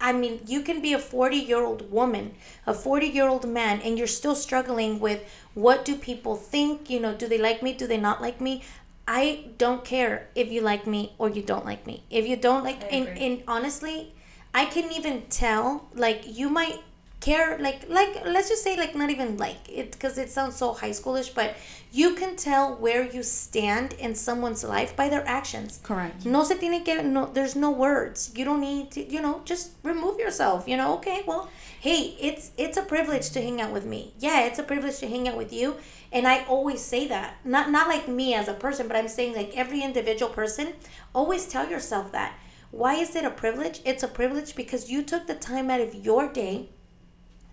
I 0.01 0.13
mean, 0.13 0.41
you 0.47 0.61
can 0.63 0.83
be 0.83 0.93
a 0.93 0.99
40 0.99 1.37
year 1.37 1.65
old 1.65 1.91
woman, 1.91 2.35
a 2.67 2.75
40 2.75 3.07
year 3.07 3.29
old 3.29 3.49
man, 3.49 3.81
and 3.81 3.97
you're 3.97 4.07
still 4.07 4.35
struggling 4.35 5.01
with 5.01 5.25
what 5.55 5.85
do 5.85 5.97
people 5.97 6.37
think? 6.37 6.91
You 6.91 7.01
know, 7.01 7.15
do 7.15 7.27
they 7.29 7.39
like 7.39 7.63
me? 7.63 7.73
Do 7.73 7.87
they 7.87 7.99
not 7.99 8.21
like 8.21 8.41
me? 8.41 8.63
I 9.07 9.47
don't 9.59 9.85
care 9.85 10.29
if 10.35 10.51
you 10.53 10.61
like 10.61 10.87
me 10.87 11.15
or 11.19 11.29
you 11.29 11.43
don't 11.43 11.65
like 11.65 11.87
me. 11.87 12.03
If 12.11 12.27
you 12.27 12.37
don't 12.37 12.65
like, 12.65 12.85
I 12.85 12.87
and, 12.89 13.19
and 13.19 13.43
honestly, 13.49 14.15
I 14.55 14.67
can 14.67 14.93
even 14.93 15.23
tell, 15.29 15.89
like, 15.95 16.23
you 16.27 16.49
might 16.49 16.81
care 17.23 17.57
like 17.61 17.89
like 17.89 18.27
let's 18.27 18.49
just 18.49 18.65
say 18.65 18.77
like 18.77 18.95
not 18.97 19.09
even 19.09 19.37
like 19.37 19.69
it 19.69 19.93
because 19.93 20.19
it 20.19 20.29
sounds 20.29 20.57
so 20.57 20.73
high 20.73 20.91
schoolish 20.91 21.33
but 21.33 21.55
you 21.93 22.15
can 22.15 22.35
tell 22.37 22.75
where 22.77 23.05
you 23.05 23.23
stand 23.23 23.93
in 23.95 24.15
someone's 24.15 24.65
life 24.65 24.97
by 24.97 25.09
their 25.09 25.27
actions. 25.29 25.79
Correct. 25.83 26.27
no 26.27 26.43
se 26.43 26.57
tiene 26.57 26.83
que 26.85 27.03
no 27.03 27.27
there's 27.27 27.55
no 27.55 27.71
words. 27.71 28.33
You 28.35 28.45
don't 28.45 28.61
need 28.61 28.91
to 28.93 29.01
you 29.15 29.23
know 29.23 29.41
just 29.45 29.73
remove 29.85 30.19
yourself 30.19 30.67
you 30.67 30.77
know? 30.77 30.95
Okay 30.95 31.23
well 31.27 31.49
hey 31.81 32.17
it's 32.21 32.51
it's 32.59 32.77
a 32.77 32.83
privilege 32.83 33.31
to 33.31 33.41
hang 33.41 33.61
out 33.61 33.73
with 33.73 33.87
me. 33.87 34.15
Yeah 34.19 34.41
it's 34.47 34.59
a 34.59 34.65
privilege 34.65 34.99
to 34.99 35.09
hang 35.09 35.29
out 35.29 35.37
with 35.37 35.53
you 35.53 35.77
and 36.11 36.27
i 36.27 36.45
always 36.45 36.81
say 36.81 37.07
that. 37.07 37.37
Not 37.45 37.71
not 37.71 37.87
like 37.87 38.09
me 38.09 38.35
as 38.35 38.49
a 38.49 38.55
person 38.55 38.89
but 38.89 38.97
i'm 38.97 39.09
saying 39.09 39.35
like 39.37 39.57
every 39.57 39.81
individual 39.83 40.33
person 40.33 40.75
always 41.15 41.47
tell 41.47 41.71
yourself 41.71 42.11
that. 42.13 42.39
Why 42.73 42.95
is 42.95 43.15
it 43.15 43.25
a 43.25 43.31
privilege? 43.31 43.81
It's 43.85 44.03
a 44.03 44.09
privilege 44.09 44.57
because 44.57 44.91
you 44.91 45.03
took 45.03 45.27
the 45.27 45.35
time 45.35 45.71
out 45.71 45.83
of 45.83 45.95
your 45.95 46.33
day 46.33 46.71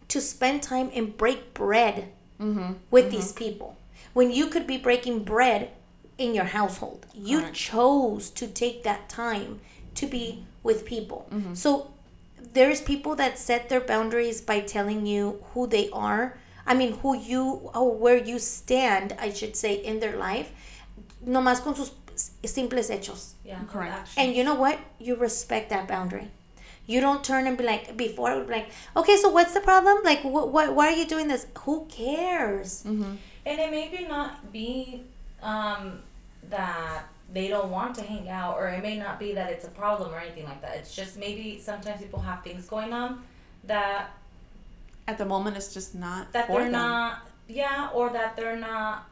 to 0.10 0.22
spend 0.22 0.62
time 0.62 0.92
and 0.94 1.18
break 1.18 1.54
bread 1.54 2.10
with 2.40 2.56
mm-hmm. 2.56 3.10
these 3.10 3.32
people 3.32 3.78
when 4.14 4.32
you 4.32 4.48
could 4.48 4.66
be 4.66 4.78
breaking 4.78 5.24
bread 5.24 5.70
in 6.18 6.34
your 6.34 6.46
household. 6.46 7.06
You 7.14 7.40
Correct. 7.40 7.56
chose 7.56 8.30
to 8.32 8.48
take 8.48 8.84
that 8.84 9.10
time 9.10 9.62
to 9.96 10.06
be 10.06 10.44
with 10.64 10.86
people. 10.86 11.28
Mm-hmm. 11.32 11.54
So 11.54 11.92
there's 12.54 12.82
people 12.82 13.16
that 13.16 13.38
set 13.38 13.70
their 13.70 13.82
boundaries 13.82 14.42
by 14.42 14.62
telling 14.62 15.06
you 15.06 15.44
who 15.54 15.68
they 15.68 15.90
are. 15.92 16.38
I 16.66 16.74
mean, 16.74 17.00
who 17.00 17.16
you 17.16 17.72
or 17.74 17.96
where 17.96 18.18
you 18.18 18.40
stand, 18.40 19.16
I 19.20 19.32
should 19.32 19.56
say, 19.56 19.76
in 19.76 20.00
their 20.00 20.18
life. 20.18 20.52
Nomás 21.26 21.64
con 21.64 21.76
sus 21.76 21.92
simples 22.46 22.90
hechos. 22.90 23.34
Yeah. 23.44 23.60
Correct. 23.68 24.10
And 24.18 24.36
you 24.36 24.44
know 24.44 24.56
what? 24.56 24.80
You 25.00 25.16
respect 25.16 25.70
that 25.70 25.88
boundary. 25.88 26.30
You 26.92 27.00
don't 27.06 27.24
turn 27.30 27.46
and 27.50 27.56
be 27.56 27.64
like 27.74 27.86
before, 27.96 28.32
it 28.34 28.38
would 28.38 28.48
be 28.52 28.54
like, 28.60 28.70
okay, 29.00 29.16
so 29.24 29.28
what's 29.30 29.54
the 29.54 29.62
problem? 29.72 29.98
Like, 30.04 30.22
what, 30.24 30.50
what, 30.56 30.74
why 30.76 30.86
are 30.92 30.98
you 31.02 31.06
doing 31.06 31.28
this? 31.34 31.46
Who 31.64 31.86
cares? 31.86 32.84
Mm-hmm. 32.84 33.14
And 33.46 33.56
it 33.64 33.70
may 33.78 33.86
be 33.96 34.08
not 34.08 34.52
be 34.52 35.04
um, 35.44 36.00
that 36.50 37.04
they 37.32 37.48
don't 37.48 37.70
want 37.70 37.94
to 38.00 38.04
hang 38.12 38.28
out, 38.28 38.58
or 38.58 38.68
it 38.70 38.82
may 38.82 38.98
not 38.98 39.20
be 39.24 39.30
that 39.38 39.48
it's 39.54 39.66
a 39.66 39.74
problem 39.84 40.12
or 40.14 40.20
anything 40.20 40.46
like 40.52 40.62
that. 40.66 40.74
It's 40.78 40.96
just 40.96 41.14
maybe 41.26 41.60
sometimes 41.62 42.02
people 42.02 42.22
have 42.30 42.44
things 42.44 42.68
going 42.76 42.92
on 42.92 43.22
that 43.66 44.10
At 45.08 45.18
the 45.18 45.26
moment, 45.26 45.58
it's 45.58 45.72
just 45.74 45.94
not 45.94 46.32
that 46.34 46.48
for 46.48 46.54
they're 46.54 46.72
them. 46.72 46.82
not, 46.90 47.28
yeah, 47.48 47.90
or 47.94 48.10
that 48.18 48.36
they're 48.38 48.58
not 48.72 49.06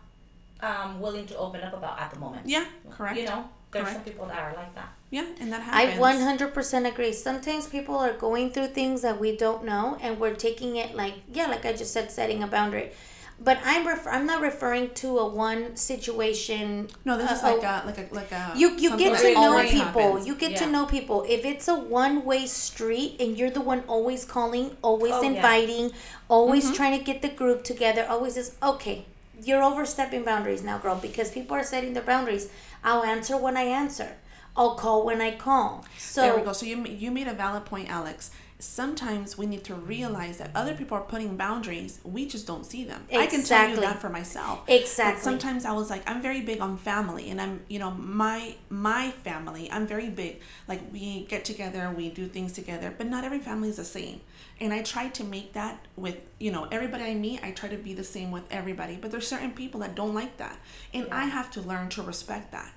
um, 0.62 1.00
willing 1.00 1.26
to 1.28 1.36
open 1.38 1.62
up 1.62 1.74
about 1.74 1.96
at 2.02 2.10
the 2.14 2.20
moment. 2.20 2.44
Yeah, 2.50 2.66
correct. 2.90 3.18
You 3.20 3.26
know, 3.26 3.42
there's 3.72 3.90
some 3.90 4.02
people 4.10 4.26
that 4.32 4.40
are 4.40 4.54
like 4.56 4.74
that. 4.74 4.90
Yeah, 5.10 5.26
and 5.40 5.52
that 5.54 5.62
happens. 5.64 5.98
I 6.00 6.02
100% 6.02 6.86
agree. 6.92 7.14
Sometimes 7.14 7.68
people 7.68 7.96
are 7.96 8.14
going 8.14 8.52
through 8.52 8.68
things 8.68 9.02
that 9.04 9.20
we 9.20 9.36
don't 9.38 9.64
know, 9.64 9.98
and 10.02 10.20
we're 10.20 10.36
taking 10.36 10.76
it 10.76 10.96
like, 10.96 11.14
yeah, 11.34 11.48
like 11.48 11.66
I 11.66 11.72
just 11.74 11.94
said, 11.94 12.12
setting 12.12 12.44
a 12.44 12.48
boundary. 12.48 12.92
But 13.40 13.60
I'm 13.64 13.88
ref- 13.88 14.08
I'm 14.08 14.26
not 14.26 14.42
referring 14.42 14.90
to 14.96 15.20
a 15.20 15.28
one 15.28 15.76
situation. 15.78 16.88
No, 17.06 17.18
this 17.18 17.32
is 17.32 17.44
uh, 17.44 17.54
like 17.54 17.64
a 17.64 17.84
like 17.86 17.98
a 18.00 18.14
like 18.14 18.32
a. 18.32 18.52
You 18.56 18.76
you 18.78 18.98
get 18.98 19.18
to 19.22 19.34
know 19.36 19.64
people. 19.64 19.84
happens. 20.12 20.28
You 20.28 20.36
get 20.36 20.56
to 20.58 20.66
know 20.66 20.86
people. 20.88 21.24
If 21.30 21.46
it's 21.46 21.68
a 21.68 21.76
one 21.76 22.26
way 22.26 22.48
street 22.48 23.18
and 23.20 23.38
you're 23.38 23.52
the 23.52 23.62
one 23.62 23.84
always 23.88 24.26
calling, 24.26 24.76
always 24.82 25.14
Oh, 25.14 25.22
yeah. 25.22 25.36
inviting, 25.36 25.92
always 26.28 26.66
Mm-hmm. 26.66 26.74
trying 26.74 26.98
to 26.98 27.04
get 27.04 27.22
the 27.22 27.30
group 27.30 27.64
together, 27.64 28.06
always 28.10 28.38
is 28.38 28.56
okay. 28.64 29.06
You're 29.44 29.62
overstepping 29.64 30.24
boundaries 30.24 30.64
now, 30.64 30.80
girl, 30.80 30.96
because 30.96 31.30
people 31.30 31.56
are 31.56 31.64
setting 31.64 31.94
their 31.94 32.04
boundaries. 32.04 32.50
I'll 32.84 33.04
answer 33.04 33.38
when 33.38 33.56
I 33.56 33.64
answer. 33.64 34.18
I'll 34.58 34.76
call 34.76 35.06
when 35.06 35.22
I 35.22 35.36
call. 35.36 35.86
So 35.98 36.22
there 36.22 36.36
we 36.36 36.42
go. 36.42 36.54
So 36.54 36.66
you 36.66 36.84
you 36.86 37.12
made 37.12 37.28
a 37.28 37.34
valid 37.34 37.66
point, 37.66 37.90
Alex. 37.90 38.32
Sometimes 38.60 39.38
we 39.38 39.46
need 39.46 39.64
to 39.66 39.76
realize 39.76 40.40
that 40.40 40.50
other 40.56 40.74
people 40.74 40.98
are 40.98 41.04
putting 41.04 41.38
boundaries. 41.38 42.00
We 42.04 42.26
just 42.26 42.48
don't 42.48 42.66
see 42.66 42.84
them. 42.84 43.06
I 43.16 43.28
can 43.28 43.44
tell 43.44 43.70
you 43.70 43.76
that 43.82 44.02
for 44.02 44.10
myself. 44.10 44.64
Exactly. 44.68 45.14
But 45.14 45.24
sometimes 45.24 45.64
I 45.64 45.74
was 45.74 45.92
like, 45.92 46.02
I'm 46.10 46.24
very 46.24 46.42
big 46.42 46.60
on 46.60 46.76
family, 46.78 47.30
and 47.30 47.40
I'm, 47.40 47.62
you 47.68 47.78
know, 47.78 47.92
my 47.92 48.56
my 48.70 49.12
family. 49.24 49.70
I'm 49.72 49.86
very 49.86 50.10
big. 50.10 50.42
Like 50.68 50.82
we 50.92 51.26
get 51.26 51.46
together, 51.46 51.94
we 51.96 52.10
do 52.10 52.28
things 52.28 52.54
together, 52.54 52.92
but 52.98 53.06
not 53.08 53.24
every 53.24 53.40
family 53.40 53.70
is 53.70 53.76
the 53.76 53.86
same. 53.86 54.22
And 54.60 54.74
I 54.74 54.82
try 54.82 55.10
to 55.10 55.24
make 55.24 55.54
that 55.54 55.86
with, 55.96 56.18
you 56.40 56.52
know, 56.52 56.68
everybody 56.72 57.04
I 57.04 57.14
meet. 57.14 57.44
I 57.44 57.52
try 57.52 57.70
to 57.70 57.78
be 57.78 57.94
the 57.94 58.04
same 58.04 58.32
with 58.32 58.44
everybody. 58.50 58.96
But 58.96 59.12
there's 59.12 59.28
certain 59.28 59.52
people 59.52 59.82
that 59.82 59.94
don't 59.94 60.16
like 60.16 60.38
that, 60.38 60.58
and 60.94 61.08
I 61.12 61.26
have 61.26 61.52
to 61.52 61.62
learn 61.62 61.90
to 61.90 62.02
respect 62.02 62.52
that. 62.54 62.72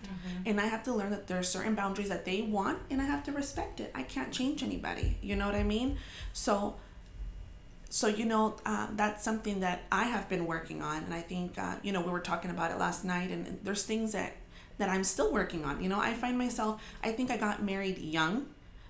And 0.46 0.60
I 0.60 0.66
have 0.66 0.82
to 0.84 0.92
learn 0.92 1.10
that 1.10 1.26
there 1.26 1.38
are 1.38 1.42
certain 1.42 1.75
boundaries 1.75 2.10
that 2.10 2.25
they 2.25 2.42
want, 2.42 2.78
and 2.90 3.00
I 3.00 3.04
have 3.06 3.25
to 3.25 3.32
respect 3.32 3.80
it. 3.80 3.90
I 3.94 4.02
can't 4.02 4.30
change 4.30 4.62
anybody. 4.62 5.16
You 5.22 5.37
know 5.37 5.46
what 5.46 5.54
I 5.54 5.62
mean? 5.62 5.96
So 6.32 6.76
so 7.90 8.06
you 8.06 8.25
know 8.25 8.54
uh, 8.64 8.87
that's 8.92 9.22
something 9.25 9.60
that 9.60 9.82
i 9.90 10.04
have 10.04 10.28
been 10.28 10.46
working 10.46 10.80
on 10.80 11.02
and 11.02 11.12
i 11.12 11.20
think 11.20 11.58
uh, 11.58 11.75
you 11.82 11.92
know 11.92 12.00
we 12.00 12.10
were 12.10 12.20
talking 12.20 12.50
about 12.50 12.70
it 12.70 12.78
last 12.78 13.04
night 13.04 13.30
and, 13.30 13.46
and 13.46 13.58
there's 13.64 13.82
things 13.82 14.12
that 14.12 14.37
that 14.78 14.88
i'm 14.88 15.04
still 15.04 15.32
working 15.32 15.64
on 15.64 15.82
you 15.82 15.88
know 15.88 16.00
i 16.00 16.14
find 16.14 16.38
myself 16.38 16.80
i 17.02 17.10
think 17.10 17.30
i 17.30 17.37
got 17.37 17.62
married 17.62 17.99
young 17.99 18.46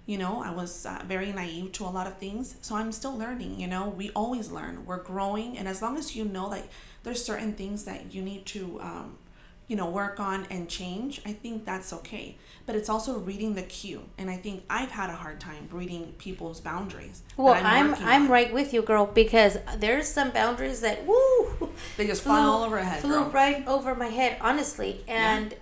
you 0.06 0.18
know 0.18 0.42
i 0.42 0.50
was 0.50 0.86
uh, 0.86 1.02
very 1.06 1.32
naive 1.32 1.72
to 1.72 1.84
a 1.84 1.92
lot 1.98 2.06
of 2.06 2.16
things. 2.18 2.56
So 2.60 2.74
i'm 2.76 2.92
still 2.92 3.16
learning 3.16 3.60
you 3.60 3.66
know 3.66 3.88
we 3.88 4.10
always 4.10 4.50
learn. 4.50 4.84
We're 4.86 5.02
growing 5.02 5.56
and 5.58 5.66
as 5.68 5.82
long 5.82 5.96
as 5.96 6.16
you 6.16 6.24
know 6.24 6.48
like 6.48 6.68
there's 7.02 7.24
certain 7.24 7.52
things 7.54 7.84
that 7.84 8.12
you 8.14 8.22
need 8.22 8.44
to 8.46 8.80
um, 8.80 9.18
you 9.68 9.76
know 9.76 9.88
work 9.88 10.18
on 10.18 10.46
and 10.50 10.68
change 10.68 11.20
i 11.24 11.32
think 11.32 11.64
that's 11.64 11.92
okay. 11.92 12.36
But 12.66 12.74
it's 12.76 12.88
also 12.88 13.18
reading 13.18 13.54
the 13.54 13.62
cue 13.62 14.02
and 14.18 14.28
i 14.30 14.36
think 14.36 14.64
i've 14.68 14.90
had 14.90 15.10
a 15.10 15.14
hard 15.24 15.38
time 15.40 15.68
reading 15.70 16.14
people's 16.18 16.60
boundaries 16.60 17.22
Well, 17.36 17.54
I'm 17.54 17.90
working 17.90 18.06
I'm 18.06 18.28
right 18.28 18.52
with 18.52 18.72
you, 18.74 18.82
girl, 18.82 19.06
because 19.06 19.58
there's 19.78 20.08
some 20.08 20.30
boundaries 20.30 20.80
that 20.80 21.06
woo 21.06 21.68
They 21.96 22.06
just 22.06 22.22
fly 22.22 22.40
all 22.40 22.62
over 22.64 22.78
head, 22.78 23.00
flew 23.00 23.20
girl. 23.22 23.30
right 23.30 23.66
over 23.66 23.94
my 23.94 24.06
head, 24.18 24.32
honestly. 24.40 25.04
And 25.08 25.54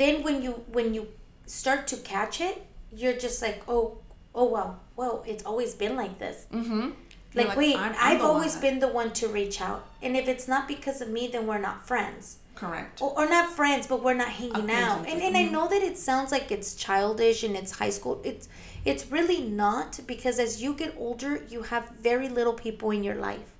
then 0.00 0.22
when 0.22 0.42
you 0.42 0.52
when 0.76 0.94
you 0.94 1.08
start 1.46 1.86
to 1.92 1.96
catch 1.96 2.40
it, 2.40 2.56
you're 2.94 3.16
just 3.16 3.42
like, 3.42 3.62
oh, 3.68 3.98
oh 4.34 4.48
well, 4.48 4.80
well, 4.96 5.24
it's 5.26 5.44
always 5.44 5.74
been 5.74 5.96
like 5.96 6.18
this. 6.18 6.46
Mm-hmm. 6.52 6.90
Like, 7.34 7.56
wait, 7.56 7.76
i 7.76 8.10
have 8.10 8.22
always 8.22 8.56
been 8.56 8.80
the 8.80 8.88
one 8.88 9.12
to 9.12 9.28
reach 9.28 9.60
out, 9.60 9.86
and 10.02 10.16
if 10.16 10.26
it's 10.26 10.48
not 10.48 10.66
because 10.66 11.00
of 11.00 11.08
me, 11.08 11.28
then 11.28 11.46
we're 11.46 11.58
not 11.58 11.86
friends. 11.86 12.38
correct. 12.56 13.00
or, 13.00 13.16
or 13.16 13.28
not 13.28 13.50
friends, 13.50 13.86
but 13.86 14.02
we're 14.02 14.14
not 14.14 14.28
hanging 14.28 14.70
out. 14.70 15.08
And 15.08 15.22
and 15.22 15.36
I 15.36 15.44
mhm. 15.44 15.52
know 15.52 15.68
that 15.68 15.82
it 15.82 15.96
sounds 15.96 16.32
like 16.32 16.50
it's 16.50 16.74
childish 16.74 17.44
and 17.44 17.56
it's 17.56 17.72
high 17.72 17.90
school. 17.90 18.20
It's 18.24 18.48
it's 18.84 19.10
really 19.12 19.40
not 19.42 20.00
because 20.06 20.38
as 20.38 20.60
you 20.62 20.74
get 20.74 20.94
older, 20.98 21.42
you 21.48 21.62
have 21.62 21.90
very 21.90 22.28
little 22.28 22.54
people 22.54 22.90
in 22.90 23.04
your 23.04 23.16
life. 23.16 23.50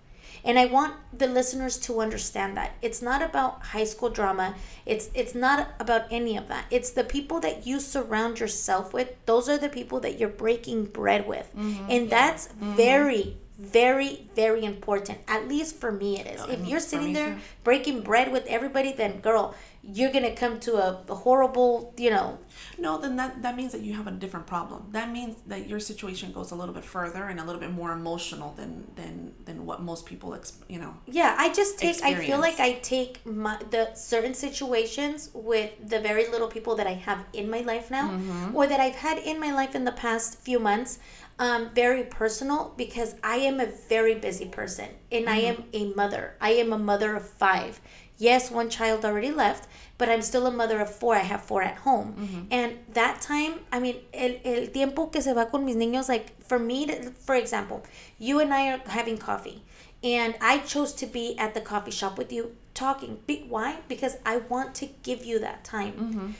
And 0.45 0.59
I 0.59 0.67
want 0.67 0.95
the 1.17 1.27
listeners 1.27 1.77
to 1.81 2.01
understand 2.01 2.57
that 2.57 2.73
it's 2.83 3.03
not 3.03 3.23
about 3.23 3.63
high 3.67 3.85
school 3.85 4.11
drama. 4.11 4.55
It's 4.87 5.11
it's 5.15 5.35
not 5.35 5.69
about 5.79 6.05
any 6.11 6.37
of 6.37 6.49
that. 6.49 6.67
It's 6.71 6.91
the 6.91 7.05
people 7.05 7.41
that 7.41 7.67
you 7.67 7.81
surround 7.81 8.41
yourself 8.41 8.93
with. 8.93 9.15
Those 9.27 9.49
are 9.49 9.59
the 9.59 9.69
people 9.69 10.01
that 10.01 10.19
you're 10.19 10.29
breaking 10.29 10.87
bread 10.87 11.27
with. 11.27 11.51
Mm-hmm. 11.57 11.91
And 11.91 12.11
that's 12.11 12.49
very 12.59 13.37
very 13.61 14.27
very 14.35 14.65
important. 14.65 15.19
At 15.29 15.47
least 15.47 15.77
for 15.77 15.93
me 15.93 16.19
it 16.19 16.27
is. 16.27 16.41
If 16.49 16.67
you're 16.67 16.81
sitting 16.81 17.13
there 17.13 17.35
too. 17.35 17.41
breaking 17.63 18.01
bread 18.01 18.33
with 18.33 18.47
everybody, 18.47 18.93
then 18.93 19.21
girl, 19.21 19.55
you're 19.83 20.13
gonna 20.13 20.35
come 20.35 20.61
to 20.61 20.77
a, 20.77 21.03
a 21.09 21.15
horrible, 21.15 21.95
you 21.97 22.11
know. 22.11 22.39
No, 22.79 22.99
then 22.99 23.17
that 23.17 23.43
that 23.43 23.57
means 23.57 23.73
that 23.73 23.81
you 23.81 23.95
have 23.95 24.07
a 24.07 24.11
different 24.11 24.47
problem. 24.47 24.89
That 24.93 25.11
means 25.11 25.37
that 25.47 25.69
your 25.69 25.81
situation 25.81 26.33
goes 26.33 26.51
a 26.51 26.55
little 26.55 26.75
bit 26.75 26.85
further 26.85 27.25
and 27.25 27.41
a 27.41 27.45
little 27.45 27.61
bit 27.61 27.71
more 27.73 27.93
emotional 27.93 28.53
than 28.57 28.87
than 28.97 29.33
than 29.47 29.65
what 29.67 29.81
most 29.83 30.05
people, 30.07 30.35
ex- 30.35 30.59
you 30.69 30.79
know. 30.79 30.95
Yeah, 31.07 31.35
I 31.39 31.51
just 31.53 31.79
take. 31.79 32.03
I 32.03 32.15
feel 32.15 32.39
like 32.39 32.61
I 32.61 32.73
take 32.83 33.25
my 33.27 33.59
the 33.71 33.95
certain 33.95 34.35
situations 34.35 35.31
with 35.35 35.71
the 35.89 35.99
very 36.01 36.29
little 36.29 36.49
people 36.49 36.75
that 36.77 36.87
I 36.87 36.93
have 37.09 37.25
in 37.33 37.51
my 37.51 37.61
life 37.61 37.91
now, 37.91 38.11
Mm-hmm. 38.11 38.57
or 38.57 38.67
that 38.67 38.81
I've 38.81 38.97
had 38.97 39.19
in 39.19 39.41
my 39.41 39.53
life 39.53 39.75
in 39.75 39.85
the 39.85 39.93
past 39.93 40.39
few 40.41 40.59
months, 40.59 40.99
um, 41.39 41.71
very 41.75 42.05
personal 42.05 42.75
because 42.77 43.15
I 43.25 43.37
am 43.37 43.61
a 43.61 43.67
very 43.89 44.15
busy 44.15 44.47
person 44.47 44.89
and 45.11 45.29
I 45.29 45.37
am 45.39 45.57
Mm-hmm. 45.57 45.77
a 45.93 45.95
mother. 45.95 46.35
I 46.41 46.51
am 46.51 46.73
a 46.73 46.79
mother 46.79 47.15
of 47.17 47.27
five. 47.27 47.81
Yes, 48.21 48.51
one 48.51 48.69
child 48.69 49.05
already 49.05 49.33
left, 49.33 49.67
but 49.97 50.11
I'm 50.11 50.21
still 50.21 50.47
a 50.47 50.51
mother 50.51 50.79
of 50.79 50.95
four. 50.95 51.15
I 51.15 51.21
have 51.21 51.43
four 51.43 51.63
at 51.63 51.79
home. 51.79 52.15
Mm-hmm. 52.19 52.43
And 52.51 52.79
that 52.93 53.23
time, 53.23 53.61
I 53.73 53.81
mean, 53.81 53.97
el, 54.13 54.37
el 54.45 54.67
tiempo 54.67 55.07
que 55.07 55.23
se 55.23 55.33
va 55.33 55.47
con 55.47 55.65
mis 55.65 55.75
niños, 55.75 56.09
like 56.09 56.43
for 56.45 56.59
me, 56.59 56.87
to, 56.87 57.11
for 57.13 57.35
example, 57.35 57.83
you 58.19 58.39
and 58.39 58.53
I 58.53 58.73
are 58.73 58.81
having 58.87 59.17
coffee, 59.17 59.63
and 60.05 60.35
I 60.41 60.59
chose 60.59 60.93
to 60.95 61.07
be 61.07 61.37
at 61.39 61.55
the 61.55 61.63
coffee 61.63 61.91
shop 61.91 62.19
with 62.19 62.31
you 62.31 62.55
talking. 62.75 63.21
Be, 63.27 63.47
why? 63.49 63.79
Because 63.89 64.19
I 64.27 64.37
want 64.37 64.75
to 64.77 64.89
give 65.03 65.25
you 65.25 65.39
that 65.39 65.65
time. 65.65 66.37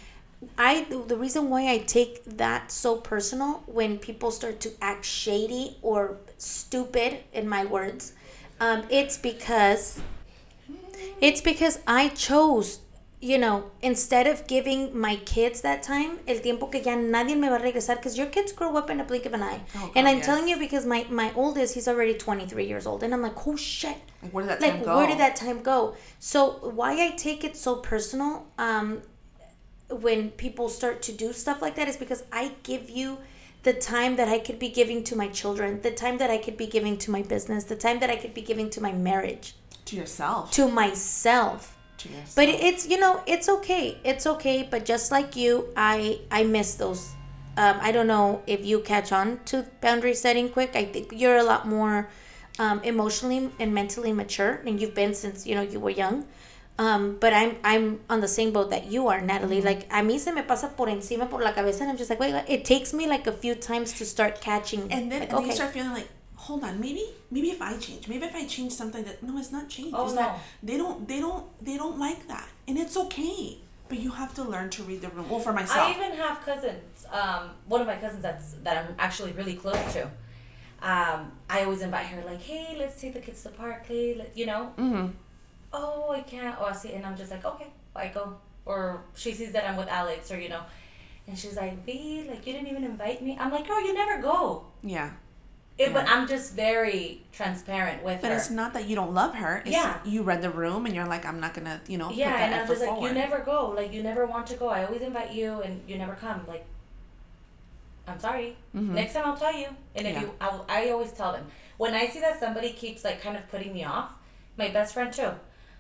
I 0.57 0.87
the 0.89 1.17
reason 1.17 1.51
why 1.51 1.69
I 1.69 1.79
take 1.79 2.25
that 2.25 2.71
so 2.71 2.97
personal 2.97 3.63
when 3.67 3.99
people 3.99 4.31
start 4.31 4.61
to 4.61 4.71
act 4.81 5.05
shady 5.05 5.77
or 5.83 6.17
stupid, 6.39 7.19
in 7.33 7.49
my 7.49 7.65
words, 7.65 8.15
um, 8.59 8.85
it's 8.91 9.19
because 9.19 10.01
it's 11.21 11.41
because 11.41 11.79
I 11.87 12.09
chose, 12.09 12.81
you 13.21 13.37
know, 13.39 13.71
instead 13.83 14.27
of 14.27 14.47
giving 14.47 14.99
my 14.99 15.17
kids 15.17 15.61
that 15.61 15.83
time, 15.83 16.21
el 16.27 16.39
tiempo 16.41 16.67
que 16.69 16.81
ya 16.81 16.95
nadie 16.97 17.37
me 17.37 17.49
va 17.49 17.57
a 17.57 17.61
regresar, 17.61 17.97
because 17.97 18.17
your 18.17 18.29
kids 18.29 18.53
grow 18.53 18.77
up 18.77 18.89
in 18.91 18.99
a 19.01 19.05
blink 19.05 19.27
of 19.27 19.35
an 19.35 19.43
eye. 19.43 19.61
Oh, 19.77 19.93
and 19.95 20.09
I'm 20.09 20.21
telling 20.23 20.49
you 20.49 20.59
because 20.59 20.87
my, 20.87 21.07
my 21.11 21.33
oldest, 21.35 21.75
he's 21.75 21.87
already 21.89 22.15
23 22.15 22.67
years 22.67 22.87
old. 22.87 23.03
And 23.03 23.13
I'm 23.13 23.21
like, 23.23 23.47
oh 23.47 23.57
shit. 23.57 23.97
Like 24.23 24.33
where 24.33 24.45
did 24.45 24.51
that 24.51 24.63
Like, 24.63 24.73
time 24.77 24.85
go? 24.85 24.97
where 24.97 25.07
did 25.07 25.19
that 25.19 25.37
time 25.37 25.63
go? 25.63 25.95
So, 26.19 26.71
why 26.75 26.93
I 27.07 27.11
take 27.11 27.45
it 27.45 27.57
so 27.57 27.77
personal 27.77 28.47
um, 28.59 29.03
when 29.91 30.31
people 30.31 30.69
start 30.69 31.03
to 31.03 31.13
do 31.13 31.33
stuff 31.33 31.61
like 31.61 31.75
that 31.77 31.89
is 31.89 31.97
because 31.97 32.25
I 32.33 32.53
give 32.63 32.89
you 32.89 33.19
the 33.63 33.73
time 33.75 34.17
that 34.17 34.29
I 34.29 34.39
could 34.39 34.59
be 34.59 34.71
giving 34.71 35.05
to 35.05 35.17
my 35.17 35.29
children, 35.29 35.83
the 35.83 35.91
time 35.91 36.17
that 36.19 36.31
I 36.31 36.39
could 36.39 36.57
be 36.57 36.67
giving 36.67 36.97
to 36.99 37.11
my 37.11 37.21
business, 37.23 37.65
the 37.65 37.77
time 37.77 38.01
that 38.01 38.09
I 38.09 38.17
could 38.17 38.33
be 38.33 38.41
giving 38.41 38.71
to 38.71 38.81
my 38.81 38.93
marriage, 38.93 39.55
to 39.91 39.97
yourself? 39.97 40.51
to 40.53 40.69
myself. 40.69 41.77
To 41.99 42.09
yourself. 42.09 42.35
But 42.35 42.49
it's 42.49 42.89
you 42.89 42.99
know 42.99 43.23
it's 43.27 43.49
okay, 43.49 43.99
it's 44.05 44.27
okay. 44.27 44.67
But 44.69 44.85
just 44.85 45.13
like 45.13 45.37
you, 45.37 45.69
I 45.77 46.21
I 46.31 46.45
miss 46.45 46.75
those. 46.75 47.13
Um, 47.57 47.77
I 47.83 47.93
don't 47.93 48.07
know 48.07 48.43
if 48.47 48.65
you 48.65 48.81
catch 48.81 49.13
on 49.13 49.41
to 49.47 49.67
boundary 49.81 50.15
setting 50.15 50.49
quick. 50.49 50.75
I 50.75 50.85
think 50.85 51.13
you're 51.13 51.37
a 51.37 51.43
lot 51.43 51.67
more 51.67 52.09
um, 52.59 52.81
emotionally 52.83 53.51
and 53.59 53.75
mentally 53.75 54.13
mature, 54.13 54.63
and 54.65 54.81
you've 54.81 54.95
been 54.95 55.15
since 55.15 55.47
you 55.47 55.55
know 55.55 55.63
you 55.63 55.81
were 55.81 55.91
young. 55.91 56.27
Um, 56.79 57.19
but 57.21 57.35
I'm 57.35 57.57
I'm 57.63 58.01
on 58.09 58.23
the 58.23 58.29
same 58.29 58.53
boat 58.53 58.71
that 58.71 58.87
you 58.87 59.09
are, 59.09 59.21
Natalie. 59.21 59.59
Mm-hmm. 59.59 59.67
Like 59.67 59.83
a 59.91 60.01
mí 60.01 60.19
se 60.19 60.33
me 60.33 60.43
pasa 60.43 60.73
por 60.75 60.89
encima 60.89 61.29
por 61.29 61.43
la 61.43 61.53
cabeza, 61.53 61.83
and 61.83 61.91
I'm 61.91 61.99
just 61.99 62.09
like, 62.09 62.21
wait, 62.21 62.35
it 62.49 62.65
takes 62.65 62.95
me 62.95 63.07
like 63.07 63.27
a 63.27 63.33
few 63.33 63.55
times 63.55 63.93
to 63.99 64.07
start 64.07 64.41
catching. 64.41 64.91
and 64.91 65.13
then, 65.13 65.21
like, 65.21 65.31
and 65.31 65.39
then 65.39 65.47
you 65.47 65.53
start 65.53 65.73
feeling 65.73 65.93
like, 65.93 66.09
hold 66.41 66.65
on, 66.65 66.81
maybe 66.81 67.05
maybe 67.31 67.51
if 67.51 67.61
I 67.61 67.77
change, 67.77 68.09
maybe 68.09 68.25
if 68.25 68.35
I 68.35 68.45
change 68.47 68.73
something 68.73 69.05
that 69.05 69.23
no, 69.23 69.39
it's 69.39 69.53
not 69.53 69.69
change. 69.69 69.93
Oh, 69.95 70.07
it's 70.07 70.15
no. 70.15 70.35
they 70.63 70.77
don't 70.83 71.07
they 71.07 71.21
don't 71.21 71.45
they 71.65 71.77
don't 71.77 71.99
like 71.99 72.27
that, 72.29 72.49
and 72.67 72.79
it's 72.79 72.97
okay. 72.97 73.59
But 73.89 73.99
you 73.99 74.13
have 74.13 74.33
to 74.35 74.45
learn 74.45 74.71
to 74.71 74.85
read 74.85 75.01
the 75.03 75.11
room. 75.11 75.29
Well, 75.29 75.41
for 75.41 75.53
myself 75.53 75.89
I 75.89 75.91
even 75.97 76.13
have 76.17 76.41
cousins. 76.43 77.07
Um, 77.13 77.51
one 77.67 77.81
of 77.81 77.87
my 77.87 77.97
cousins 77.97 78.23
that's 78.23 78.53
that 78.65 78.75
I'm 78.79 78.95
actually 78.99 79.33
really 79.33 79.55
close 79.55 79.93
to. 79.95 80.03
Um, 80.83 81.33
I 81.51 81.65
always 81.65 81.83
invite 81.83 82.07
her 82.07 82.23
like, 82.25 82.41
hey, 82.41 82.75
let's 82.79 82.99
take 83.01 83.13
the 83.13 83.21
kids 83.21 83.43
to 83.43 83.49
the 83.51 83.55
park, 83.55 83.85
hey, 83.87 84.15
let, 84.15 84.35
you 84.35 84.47
know. 84.47 84.73
mm-hmm. 84.79 85.09
Oh, 85.73 86.11
I 86.11 86.23
can't. 86.23 86.57
Oh, 86.59 86.65
I 86.65 86.73
see, 86.73 86.93
and 86.95 87.05
I'm 87.05 87.17
just 87.17 87.31
like, 87.31 87.45
okay, 87.45 87.67
I 87.95 88.09
go. 88.09 88.37
Or 88.65 89.03
she 89.15 89.33
sees 89.35 89.53
that 89.53 89.69
I'm 89.69 89.77
with 89.77 89.89
Alex, 89.89 90.31
or 90.33 90.39
you 90.41 90.49
know, 90.49 90.63
and 91.27 91.39
she's 91.39 91.57
like, 91.57 91.85
V, 91.85 92.27
like 92.31 92.47
you 92.47 92.53
didn't 92.55 92.69
even 92.69 92.85
invite 92.85 93.21
me. 93.23 93.37
I'm 93.39 93.53
like, 93.53 93.67
girl, 93.69 93.81
you 93.87 93.93
never 93.93 94.23
go. 94.23 94.65
Yeah. 94.83 95.11
It, 95.81 95.95
But 95.95 96.07
I'm 96.13 96.29
just 96.29 96.49
very 96.55 97.23
transparent 97.33 98.03
with 98.05 98.21
But 98.21 98.29
her. 98.29 98.35
But 98.35 98.41
it's 98.41 98.51
not 98.51 98.71
that 98.75 98.85
you 98.89 98.95
don't 99.01 99.15
love 99.15 99.33
her. 99.43 99.63
It's 99.65 99.71
Yeah. 99.73 99.99
You 100.05 100.23
read 100.31 100.43
the 100.43 100.51
room 100.63 100.85
and 100.87 100.95
you're 100.95 101.07
like, 101.15 101.25
I'm 101.25 101.41
not 101.41 101.53
gonna, 101.55 101.81
you 101.93 101.97
know, 101.97 102.11
yeah, 102.11 102.37
and 102.45 102.55
I'm 102.55 102.67
just 102.69 102.83
like, 102.87 103.01
you 103.01 103.13
never 103.25 103.39
go. 103.53 103.59
Like 103.79 103.91
you 103.97 104.03
never 104.03 104.27
want 104.27 104.47
to 104.49 104.57
go. 104.63 104.69
I 104.69 104.85
always 104.85 105.01
invite 105.01 105.33
you, 105.33 105.49
and 105.67 105.81
you 105.89 105.97
never 105.97 106.17
come. 106.27 106.41
Like, 106.47 106.65
I'm 108.07 108.21
sorry. 108.21 108.57
Mhm. 108.77 108.91
Next 109.01 109.13
time 109.15 109.25
I'll 109.25 109.37
tell 109.45 109.57
you. 109.63 109.69
And 109.97 110.07
if 110.07 110.15
Yeah. 110.15 110.21
you, 110.23 110.31
I, 110.41 110.49
I 110.69 110.91
always 110.91 111.13
tell 111.13 111.33
them 111.33 111.47
when 111.79 111.95
I 111.95 112.05
see 112.13 112.21
that 112.21 112.39
somebody 112.45 112.71
keeps 112.83 113.01
like 113.05 113.19
kind 113.23 113.37
of 113.39 113.45
putting 113.51 113.73
me 113.73 113.83
off. 113.85 114.11
My 114.59 114.69
best 114.69 114.93
friend 114.95 115.11
too. 115.13 115.33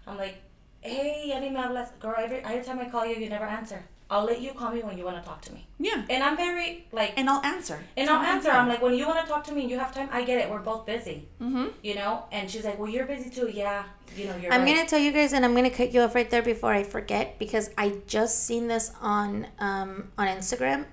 I'm 0.07 0.17
like, 0.17 0.37
hey, 0.81 1.25
ya 1.31 1.39
ni 1.41 1.51
me 1.51 1.57
hablas, 1.61 1.91
girl. 2.01 2.15
Every 2.17 2.39
every 2.39 2.65
time 2.65 2.79
I 2.85 2.89
call 2.89 3.05
you, 3.05 3.17
you 3.17 3.29
never 3.29 3.45
answer. 3.45 3.85
I'll 4.11 4.25
let 4.25 4.41
you 4.41 4.53
call 4.53 4.73
me 4.73 4.83
when 4.83 4.99
you 4.99 5.05
want 5.05 5.23
to 5.23 5.29
talk 5.29 5.41
to 5.43 5.53
me. 5.53 5.67
Yeah. 5.79 6.05
And 6.11 6.23
I'm 6.25 6.37
very 6.37 6.85
like, 6.91 7.13
And 7.17 7.31
I'll 7.31 7.45
answer. 7.45 7.79
and 7.97 8.11
I'll 8.11 8.21
answer. 8.21 8.51
I'm 8.51 8.69
like, 8.69 8.83
when 8.83 8.95
you 8.95 9.07
want 9.07 9.21
to 9.25 9.27
talk 9.27 9.45
to 9.45 9.53
me 9.53 9.63
and 9.63 9.71
you 9.71 9.79
have 9.79 9.95
time, 9.95 10.09
I 10.11 10.25
get 10.25 10.39
it. 10.41 10.51
We're 10.51 10.59
both 10.59 10.85
busy, 10.85 11.29
mm-hmm. 11.41 11.67
you 11.83 11.95
know. 11.95 12.25
And 12.33 12.51
she's 12.51 12.65
like, 12.65 12.77
well, 12.79 12.91
you're 12.91 13.07
busy 13.07 13.31
too. 13.31 13.49
Yeah, 13.49 13.85
you 14.17 14.27
know, 14.27 14.37
you're. 14.37 14.53
I'm 14.53 14.63
right. 14.63 14.75
gonna 14.75 14.89
tell 14.89 14.99
you 14.99 15.13
guys, 15.13 15.33
and 15.33 15.45
I'm 15.45 15.55
gonna 15.55 15.71
cut 15.71 15.93
you 15.93 16.01
off 16.01 16.15
right 16.17 16.29
there 16.29 16.43
before 16.43 16.73
I 16.73 16.83
forget 16.83 17.39
because 17.39 17.71
I 17.79 17.99
just 18.09 18.45
seen 18.45 18.67
this 18.67 18.91
on 19.01 19.47
um, 19.61 20.09
on 20.19 20.27
Instagram. 20.27 20.87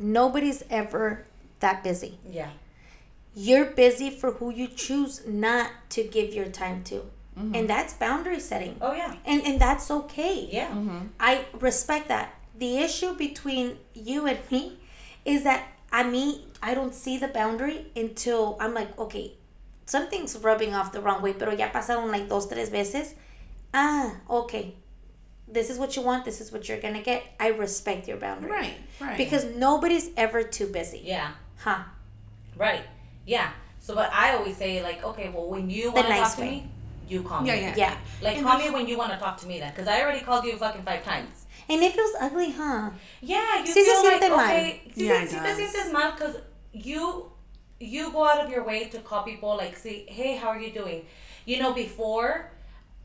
Nobody's 0.00 0.64
ever 0.68 1.24
that 1.60 1.84
busy. 1.84 2.18
Yeah. 2.28 2.50
You're 3.36 3.66
busy 3.66 4.10
for 4.10 4.32
who 4.32 4.50
you 4.50 4.66
choose 4.68 5.26
not 5.26 5.70
to 5.90 6.04
give 6.04 6.34
your 6.34 6.46
time 6.46 6.82
to, 6.84 7.04
and 7.36 7.68
that's 7.68 7.94
boundary 7.94 8.38
setting, 8.40 8.76
Oh 8.80 8.92
yeah. 8.92 9.14
and 9.24 9.42
and 9.44 9.60
that's 9.60 9.90
okay. 9.90 10.48
Yeah. 10.52 10.68
Mm-hmm. 10.70 11.06
I 11.20 11.44
respect 11.60 12.08
that. 12.08 12.34
The 12.56 12.78
issue 12.78 13.14
between 13.14 13.78
you 13.94 14.26
and 14.26 14.38
me 14.50 14.78
is 15.24 15.42
that 15.44 15.66
I 15.92 16.02
mean 16.04 16.42
I 16.62 16.74
don't 16.74 16.94
see 16.94 17.18
the 17.18 17.28
boundary 17.28 17.86
until 17.96 18.56
I'm 18.60 18.74
like, 18.74 18.96
okay, 18.98 19.34
something's 19.86 20.36
rubbing 20.38 20.74
off 20.74 20.92
the 20.92 21.00
wrong 21.00 21.20
way, 21.22 21.32
pero 21.32 21.52
ya 21.52 21.68
pasaron 21.70 22.10
like 22.10 22.28
dos, 22.28 22.46
tres 22.46 22.70
veces. 22.70 23.14
Ah, 23.72 24.16
okay. 24.30 24.74
This 25.46 25.68
is 25.68 25.78
what 25.78 25.94
you 25.96 26.02
want, 26.02 26.24
this 26.24 26.40
is 26.40 26.52
what 26.52 26.68
you're 26.68 26.80
gonna 26.80 27.02
get. 27.02 27.22
I 27.38 27.48
respect 27.48 28.08
your 28.08 28.16
boundary. 28.16 28.50
Right. 28.50 28.74
Right. 29.00 29.18
Because 29.18 29.44
nobody's 29.44 30.10
ever 30.16 30.42
too 30.42 30.66
busy. 30.68 31.02
Yeah. 31.04 31.32
Huh. 31.58 31.82
Right. 32.56 32.82
Yeah. 33.26 33.50
So, 33.80 33.94
but 33.94 34.10
I 34.12 34.34
always 34.36 34.56
say 34.56 34.82
like, 34.82 35.04
okay, 35.04 35.28
well, 35.28 35.46
when 35.48 35.68
you 35.68 35.90
The 35.90 36.00
want 36.00 36.06
to 36.06 36.12
nice 36.14 36.28
talk 36.30 36.36
to 36.36 36.42
me, 36.44 36.68
you 37.08 37.22
call 37.22 37.42
me. 37.42 37.48
yeah, 37.48 37.54
yeah. 37.56 37.74
Yeah. 37.76 37.96
Like, 38.22 38.36
And 38.38 38.46
call 38.46 38.58
me 38.58 38.70
when 38.70 38.86
you 38.88 38.96
want 38.96 39.12
to 39.12 39.18
talk 39.18 39.36
to 39.40 39.46
me 39.46 39.58
then, 39.60 39.70
because 39.70 39.86
I 39.88 40.00
already 40.00 40.20
called 40.20 40.44
you 40.46 40.56
fucking 40.56 40.82
five 40.82 41.04
times. 41.04 41.43
And 41.68 41.82
it 41.82 41.92
feels 41.92 42.14
ugly, 42.20 42.50
huh? 42.52 42.90
Yeah, 43.22 43.58
you 43.64 43.72
Sí 43.72 43.74
se 43.74 43.84
feel 43.84 44.04
like 44.04 44.20
siente 44.22 44.30
mal. 44.30 44.50
okay. 44.50 44.82
Sí, 44.94 45.06
Yeah, 45.06 45.26
se- 45.26 45.36
it 45.36 45.42
sí 45.42 45.42
te 45.42 45.54
sientes 45.54 45.92
mal 45.92 46.12
because 46.12 46.36
you 46.72 47.30
you 47.80 48.10
go 48.12 48.24
out 48.24 48.44
of 48.44 48.50
your 48.50 48.64
way 48.64 48.84
to 48.84 48.98
call 49.00 49.22
people 49.24 49.56
like, 49.56 49.76
say, 49.76 50.06
hey, 50.08 50.36
how 50.36 50.48
are 50.48 50.60
you 50.60 50.72
doing? 50.72 51.04
You 51.44 51.58
know, 51.60 51.72
before 51.72 52.50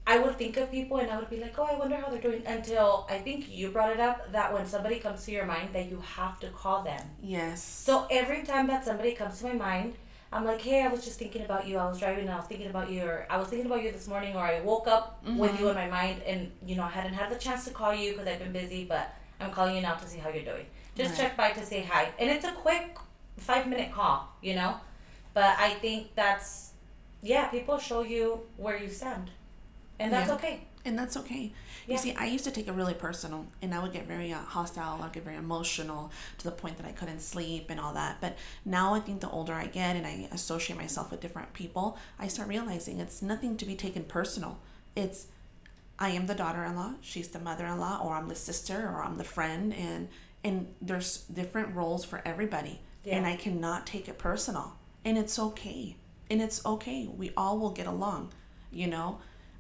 I 0.08 0.18
would 0.20 0.38
think 0.38 0.58
of 0.58 0.72
people 0.72 0.98
and 0.98 1.12
I 1.12 1.18
would 1.18 1.30
be 1.30 1.38
like, 1.40 1.58
oh, 1.60 1.64
I 1.72 1.76
wonder 1.78 1.96
how 1.96 2.10
they're 2.10 2.22
doing. 2.22 2.42
Until 2.48 3.06
I 3.10 3.18
think 3.20 3.50
you 3.50 3.70
brought 3.70 3.92
it 3.92 4.00
up 4.00 4.32
that 4.32 4.54
when 4.54 4.66
somebody 4.66 5.00
comes 5.00 5.26
to 5.26 5.32
your 5.32 5.46
mind, 5.46 5.70
that 5.74 5.86
you 5.90 6.02
have 6.16 6.40
to 6.40 6.48
call 6.50 6.84
them. 6.84 7.02
yes. 7.22 7.62
So 7.64 8.08
every 8.10 8.44
time 8.44 8.68
that 8.68 8.84
somebody 8.86 9.14
comes 9.14 9.40
to 9.40 9.46
my 9.48 9.54
mind, 9.54 9.94
I'm 10.32 10.46
like, 10.46 10.62
hey, 10.62 10.84
I 10.84 10.88
was 10.90 11.04
just 11.04 11.18
thinking 11.18 11.44
about 11.44 11.68
you. 11.68 11.78
I 11.78 11.88
was 11.90 12.00
driving 12.00 12.26
and 12.26 12.32
I 12.32 12.38
was 12.38 12.46
thinking 12.46 12.68
about 12.70 12.92
you, 12.92 13.02
or 13.04 13.26
I 13.30 13.38
was 13.38 13.48
thinking 13.48 13.66
about 13.66 13.82
you 13.84 13.92
this 13.92 14.08
morning, 14.08 14.36
or 14.36 14.42
I 14.42 14.62
woke 14.62 14.88
up 14.88 15.24
with 15.26 15.52
you 15.60 15.66
mm-hmm. 15.66 15.68
in 15.70 15.76
my 15.76 15.88
mind, 15.88 16.22
and 16.24 16.52
you 16.66 16.76
know 16.76 16.84
I 16.84 16.90
hadn't 16.90 17.14
had 17.14 17.32
the 17.32 17.36
chance 17.36 17.66
to 17.66 17.72
call 17.72 17.94
you 17.96 18.12
because 18.12 18.28
I've 18.28 18.40
been 18.40 18.52
busy, 18.52 18.86
but 18.86 19.16
I'm 19.40 19.52
calling 19.52 19.76
you 19.76 19.82
now 19.82 19.96
to 19.96 20.08
see 20.08 20.20
how 20.20 20.30
you're 20.30 20.44
doing. 20.44 20.66
Just 20.96 21.12
Right. 21.12 21.20
check 21.20 21.38
by 21.38 21.52
to 21.52 21.66
say 21.66 21.82
hi, 21.82 22.10
and 22.20 22.30
it's 22.30 22.46
a 22.46 22.52
quick 22.52 22.98
five 23.38 23.68
minute 23.68 23.92
call, 23.92 24.28
you 24.42 24.54
know. 24.56 24.76
But 25.34 25.58
I 25.58 25.72
think 25.76 26.14
that's, 26.16 26.74
yeah, 27.22 27.48
people 27.48 27.78
show 27.80 28.02
you 28.04 28.42
where 28.58 28.78
you 28.78 28.90
stand, 28.90 29.32
and 30.00 30.12
that's 30.14 30.28
Yeah. 30.28 30.36
okay. 30.36 30.60
And 30.86 30.98
that's 30.98 31.18
okay. 31.18 31.52
Yeah. 31.88 31.94
You 31.94 31.98
see, 31.98 32.14
I 32.16 32.26
used 32.26 32.46
to 32.46 32.52
take 32.52 32.68
it 32.68 32.74
really 32.74 32.94
personal, 32.94 33.46
and 33.62 33.74
I 33.74 33.82
would 33.82 33.94
get 33.94 34.08
very 34.08 34.32
uh, 34.32 34.40
hostile. 34.40 35.02
I'd 35.02 35.14
get 35.14 35.24
very 35.24 35.38
emotional 35.38 36.12
to 36.38 36.44
the 36.46 36.52
point 36.52 36.78
that 36.78 36.86
I 36.86 36.92
couldn't 36.92 37.22
sleep 37.22 37.68
and 37.70 37.80
all 37.80 37.94
that. 37.94 38.18
But 38.22 38.38
now 38.66 38.94
I 38.94 39.00
think 39.00 39.22
the 39.22 39.30
older 39.30 39.54
I 39.54 39.68
get 39.68 39.96
and 39.96 40.06
I 40.06 40.28
associate 40.32 40.78
myself 40.78 41.12
with 41.12 41.20
different 41.20 41.54
people, 41.54 41.98
I 42.18 42.28
start 42.28 42.48
realizing 42.48 43.00
it's 43.00 43.22
nothing 43.22 43.58
to 43.58 43.66
be 43.66 43.76
taken 43.76 44.04
personal. 44.04 44.60
It's 44.96 45.28
I 46.00 46.10
am 46.12 46.28
the 46.28 46.36
daughter-in-law, 46.36 46.94
she's 47.02 47.28
the 47.28 47.40
mother-in-law, 47.40 48.02
or 48.04 48.16
I'm 48.16 48.30
the 48.30 48.36
sister, 48.36 48.88
or 48.88 49.04
I'm 49.04 49.18
the 49.18 49.24
friend, 49.26 49.74
and 49.74 50.08
and 50.44 50.74
there's 50.82 51.18
different 51.24 51.76
roles 51.76 52.06
for 52.06 52.22
everybody, 52.24 52.80
and 53.06 53.26
I 53.26 53.36
cannot 53.36 53.86
take 53.86 54.08
it 54.08 54.18
personal, 54.18 54.78
and 55.04 55.18
it's 55.18 55.38
okay, 55.38 55.98
and 56.32 56.42
it's 56.42 56.66
okay. 56.66 57.08
We 57.08 57.32
all 57.36 57.60
will 57.60 57.72
get 57.72 57.88
along, 57.88 58.32
you 58.72 58.88
know. 58.88 59.20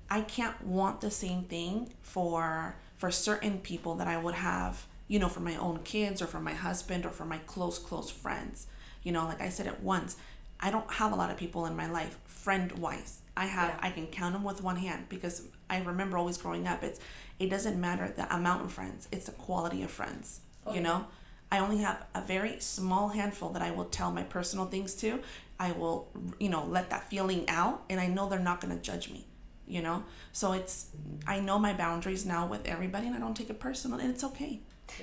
I 0.09 0.21
can't 0.21 0.61
want 0.65 1.01
the 1.01 1.11
same 1.11 1.43
thing 1.43 1.93
for 2.01 2.75
for 2.97 3.11
certain 3.11 3.59
people 3.59 3.95
that 3.95 4.07
I 4.07 4.17
would 4.17 4.35
have, 4.35 4.85
you 5.07 5.19
know, 5.19 5.29
for 5.29 5.39
my 5.39 5.55
own 5.55 5.79
kids 5.83 6.21
or 6.21 6.27
for 6.27 6.39
my 6.41 6.53
husband 6.53 7.05
or 7.05 7.11
for 7.11 7.25
my 7.25 7.37
close 7.39 7.79
close 7.79 8.09
friends. 8.09 8.67
You 9.03 9.11
know, 9.11 9.25
like 9.25 9.41
I 9.41 9.49
said 9.49 9.67
it 9.67 9.79
once, 9.81 10.17
I 10.59 10.71
don't 10.71 10.91
have 10.91 11.11
a 11.13 11.15
lot 11.15 11.29
of 11.31 11.37
people 11.37 11.65
in 11.65 11.75
my 11.75 11.87
life 11.87 12.17
friend 12.25 12.71
wise. 12.73 13.21
I 13.37 13.45
have 13.45 13.69
Yeah. 13.69 13.79
I 13.87 13.91
can 13.91 14.07
count 14.07 14.33
them 14.33 14.43
with 14.43 14.61
one 14.63 14.75
hand 14.75 15.05
because 15.09 15.43
I 15.69 15.79
remember 15.81 16.17
always 16.17 16.37
growing 16.37 16.67
up 16.67 16.83
it's 16.83 16.99
it 17.39 17.49
doesn't 17.49 17.79
matter 17.79 18.11
the 18.15 18.33
amount 18.35 18.65
of 18.65 18.71
friends, 18.73 19.07
it's 19.11 19.27
the 19.27 19.31
quality 19.33 19.83
of 19.83 19.91
friends. 19.91 20.41
Oh, 20.65 20.73
you 20.73 20.81
know? 20.81 21.07
I 21.51 21.59
only 21.59 21.77
have 21.79 22.05
a 22.13 22.21
very 22.21 22.59
small 22.59 23.09
handful 23.09 23.49
that 23.51 23.61
I 23.61 23.71
will 23.71 23.85
tell 23.85 24.11
my 24.11 24.23
personal 24.23 24.65
things 24.65 24.93
to. 24.95 25.19
I 25.59 25.71
will, 25.71 26.07
you 26.39 26.49
know, 26.49 26.65
let 26.65 26.89
that 26.91 27.09
feeling 27.09 27.47
out 27.49 27.83
and 27.89 27.99
I 27.99 28.07
know 28.07 28.29
they're 28.29 28.39
not 28.39 28.61
going 28.61 28.75
to 28.75 28.81
judge 28.81 29.09
me, 29.09 29.25
you 29.69 29.81
know? 29.81 30.03
So 30.33 30.51
it's, 30.53 30.87
I 31.27 31.39
know 31.39 31.57
my 31.59 31.73
boundaries 31.73 32.25
now 32.25 32.47
with 32.47 32.65
everybody 32.67 33.07
and 33.07 33.15
I 33.15 33.19
don't 33.19 33.35
take 33.35 33.49
it 33.49 33.59
personal 33.59 33.99
and 33.99 34.09
it's 34.09 34.23
okay. 34.23 34.61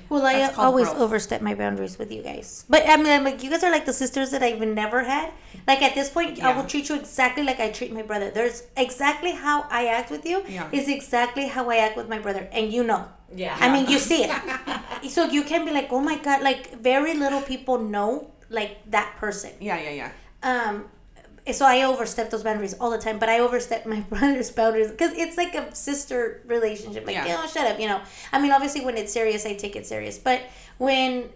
Well, 0.08 0.26
I 0.26 0.38
That's 0.38 0.56
called 0.56 0.66
always 0.66 0.88
growth. 0.88 1.00
overstep 1.00 1.40
my 1.42 1.54
boundaries 1.54 1.96
with 1.96 2.10
you 2.10 2.20
guys. 2.20 2.64
But 2.68 2.82
I 2.88 2.96
mean, 2.96 3.06
I'm 3.06 3.22
like, 3.22 3.44
you 3.44 3.50
guys 3.50 3.62
are 3.62 3.70
like 3.70 3.86
the 3.86 3.92
sisters 3.92 4.32
that 4.32 4.42
I've 4.42 4.58
never 4.60 5.04
had. 5.04 5.30
Like 5.66 5.80
at 5.80 5.94
this 5.94 6.10
point, 6.10 6.42
I 6.42 6.56
will 6.56 6.66
treat 6.66 6.88
you 6.88 6.96
exactly 6.96 7.44
like 7.44 7.60
I 7.60 7.70
treat 7.70 7.92
my 7.92 8.02
brother. 8.02 8.30
There's 8.30 8.64
exactly 8.76 9.30
how 9.30 9.62
I 9.70 9.86
act 9.86 10.10
with 10.10 10.26
you 10.26 10.42
Yeah. 10.48 10.68
is 10.72 10.88
exactly 10.88 11.46
how 11.46 11.70
I 11.70 11.76
act 11.76 11.96
with 11.96 12.08
my 12.08 12.18
brother, 12.18 12.48
and 12.52 12.72
you 12.72 12.82
know. 12.82 13.06
Yeah. 13.32 13.56
I 13.60 13.70
mean, 13.72 13.86
you 13.88 13.98
see 14.00 14.24
it. 14.24 14.30
so 15.08 15.24
you 15.24 15.44
can 15.44 15.64
be 15.64 15.70
like, 15.70 15.88
oh 15.92 16.00
my 16.00 16.18
god, 16.18 16.42
like 16.42 16.80
very 16.82 17.14
little 17.14 17.40
people 17.40 17.78
know 17.78 18.32
like 18.50 18.90
that 18.90 19.14
person. 19.18 19.52
Yeah, 19.60 19.78
yeah, 19.78 19.90
yeah. 20.02 20.10
Um, 20.42 20.86
so 21.52 21.64
I 21.64 21.82
overstep 21.82 22.30
those 22.30 22.42
boundaries 22.42 22.74
all 22.80 22.90
the 22.90 22.98
time, 22.98 23.18
but 23.18 23.28
I 23.28 23.38
overstep 23.40 23.86
my 23.86 24.00
brother's 24.10 24.50
boundaries 24.50 24.90
because 24.90 25.12
it's 25.16 25.36
like 25.36 25.54
a 25.54 25.74
sister 25.74 26.42
relationship. 26.46 27.06
Like, 27.06 27.14
Yeah. 27.16 27.40
oh, 27.42 27.46
shut 27.46 27.66
up, 27.66 27.78
you 27.80 27.86
know. 27.88 28.00
I 28.32 28.40
mean, 28.40 28.52
obviously, 28.52 28.84
when 28.84 28.96
it's 28.96 29.12
serious, 29.12 29.46
I 29.46 29.54
take 29.54 29.76
it 29.76 29.86
serious. 29.86 30.18
But 30.18 30.40
when 30.78 31.28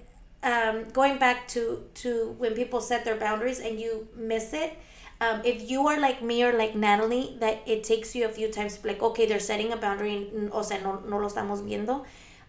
um, 0.42 0.85
going 0.92 1.18
back 1.18 1.46
to 1.49 1.85
to 2.03 2.35
when 2.38 2.55
people 2.55 2.81
set 2.81 3.05
their 3.05 3.16
boundaries 3.16 3.61
and 3.61 3.79
you 3.79 4.09
miss 4.16 4.53
it, 4.53 4.77
um, 5.20 5.42
if 5.44 5.70
you 5.70 5.87
are 5.87 6.01
like 6.01 6.23
me 6.23 6.42
or 6.42 6.53
like 6.53 6.75
Natalie, 6.75 7.37
that 7.40 7.61
it 7.66 7.85
takes 7.85 8.14
you 8.14 8.25
a 8.25 8.29
few 8.31 8.49
times 8.49 8.77
to 8.77 8.83
be 8.83 8.88
like, 8.90 9.03
okay, 9.03 9.27
they're 9.27 9.38
setting 9.38 9.70
a 9.73 9.77
boundary, 9.77 10.31
and, 10.35 10.51
o 10.53 10.62
sea, 10.62 10.79
no, 10.83 11.01
no 11.07 11.18
lo 11.18 11.29
estamos 11.29 11.62
viendo. 11.62 12.05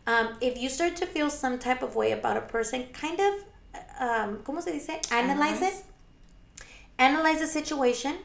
Um, 0.08 0.30
if 0.42 0.58
you 0.58 0.70
start 0.70 0.96
to 0.96 1.06
feel 1.06 1.30
some 1.30 1.60
type 1.60 1.84
of 1.84 1.96
way 1.96 2.12
about 2.14 2.38
a 2.38 2.42
person, 2.42 2.86
kind 2.94 3.20
of, 3.20 3.34
um, 4.00 4.38
¿cómo 4.44 4.64
se 4.64 4.72
dice? 4.72 5.00
Analyze, 5.12 5.58
Analyze. 5.58 5.62
it. 5.62 5.84
Analyze 7.02 7.40
the 7.40 7.48
situation, 7.48 8.18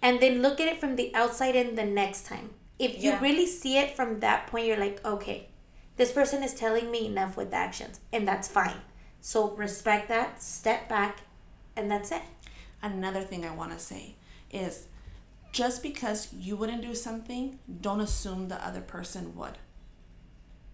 and 0.00 0.20
then 0.20 0.42
look 0.42 0.60
at 0.60 0.68
it 0.68 0.78
from 0.78 0.94
the 0.94 1.12
outside 1.12 1.56
in 1.56 1.74
the 1.74 1.84
next 1.84 2.24
time. 2.24 2.50
If 2.78 3.02
you 3.02 3.10
Yeah. 3.10 3.20
really 3.20 3.48
see 3.48 3.78
it 3.78 3.96
from 3.96 4.20
that 4.20 4.46
point, 4.46 4.66
you're 4.66 4.76
like, 4.76 5.04
okay, 5.04 5.48
this 5.96 6.12
person 6.12 6.44
is 6.44 6.54
telling 6.54 6.88
me 6.92 7.06
enough 7.06 7.36
with 7.36 7.50
the 7.50 7.56
actions, 7.56 7.98
and 8.12 8.26
that's 8.28 8.46
fine. 8.46 8.80
So 9.20 9.50
respect 9.56 10.08
that, 10.08 10.40
step 10.40 10.88
back, 10.88 11.22
and 11.74 11.90
that's 11.90 12.12
it. 12.12 12.22
Another 12.80 13.22
thing 13.22 13.44
I 13.44 13.52
want 13.54 13.72
to 13.72 13.78
say 13.80 14.14
is 14.52 14.86
just 15.50 15.82
because 15.82 16.32
you 16.32 16.54
wouldn't 16.54 16.82
do 16.82 16.94
something, 16.94 17.58
don't 17.80 18.00
assume 18.00 18.46
the 18.46 18.64
other 18.64 18.82
person 18.82 19.34
would. 19.36 19.58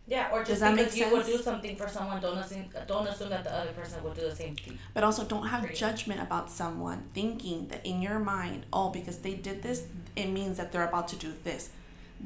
Yeah, 0.08 0.30
or 0.32 0.38
Does 0.38 0.48
just 0.48 0.60
that 0.60 0.74
because 0.74 0.94
make 0.96 1.04
you 1.06 1.12
would 1.12 1.24
sense? 1.26 1.36
do 1.36 1.42
something 1.42 1.76
for 1.76 1.86
someone, 1.86 2.18
don't 2.20 2.38
assume, 2.38 2.64
don't 2.86 3.06
assume 3.06 3.28
that 3.28 3.44
the 3.44 3.54
other 3.54 3.72
person 3.72 4.02
would 4.02 4.14
do 4.14 4.22
the 4.22 4.34
same 4.34 4.56
thing. 4.56 4.78
But 4.94 5.04
also, 5.04 5.22
don't 5.24 5.46
have 5.48 5.64
Right. 5.64 5.74
judgment 5.74 6.22
about 6.22 6.50
someone 6.50 7.10
thinking 7.14 7.68
that 7.68 7.84
in 7.84 8.00
your 8.00 8.18
mind, 8.18 8.64
oh, 8.72 8.88
because 8.88 9.18
they 9.18 9.34
did 9.34 9.62
this, 9.62 9.84
it 10.16 10.28
means 10.30 10.56
that 10.56 10.72
they're 10.72 10.88
about 10.88 11.08
to 11.08 11.16
do 11.16 11.34
this. 11.44 11.68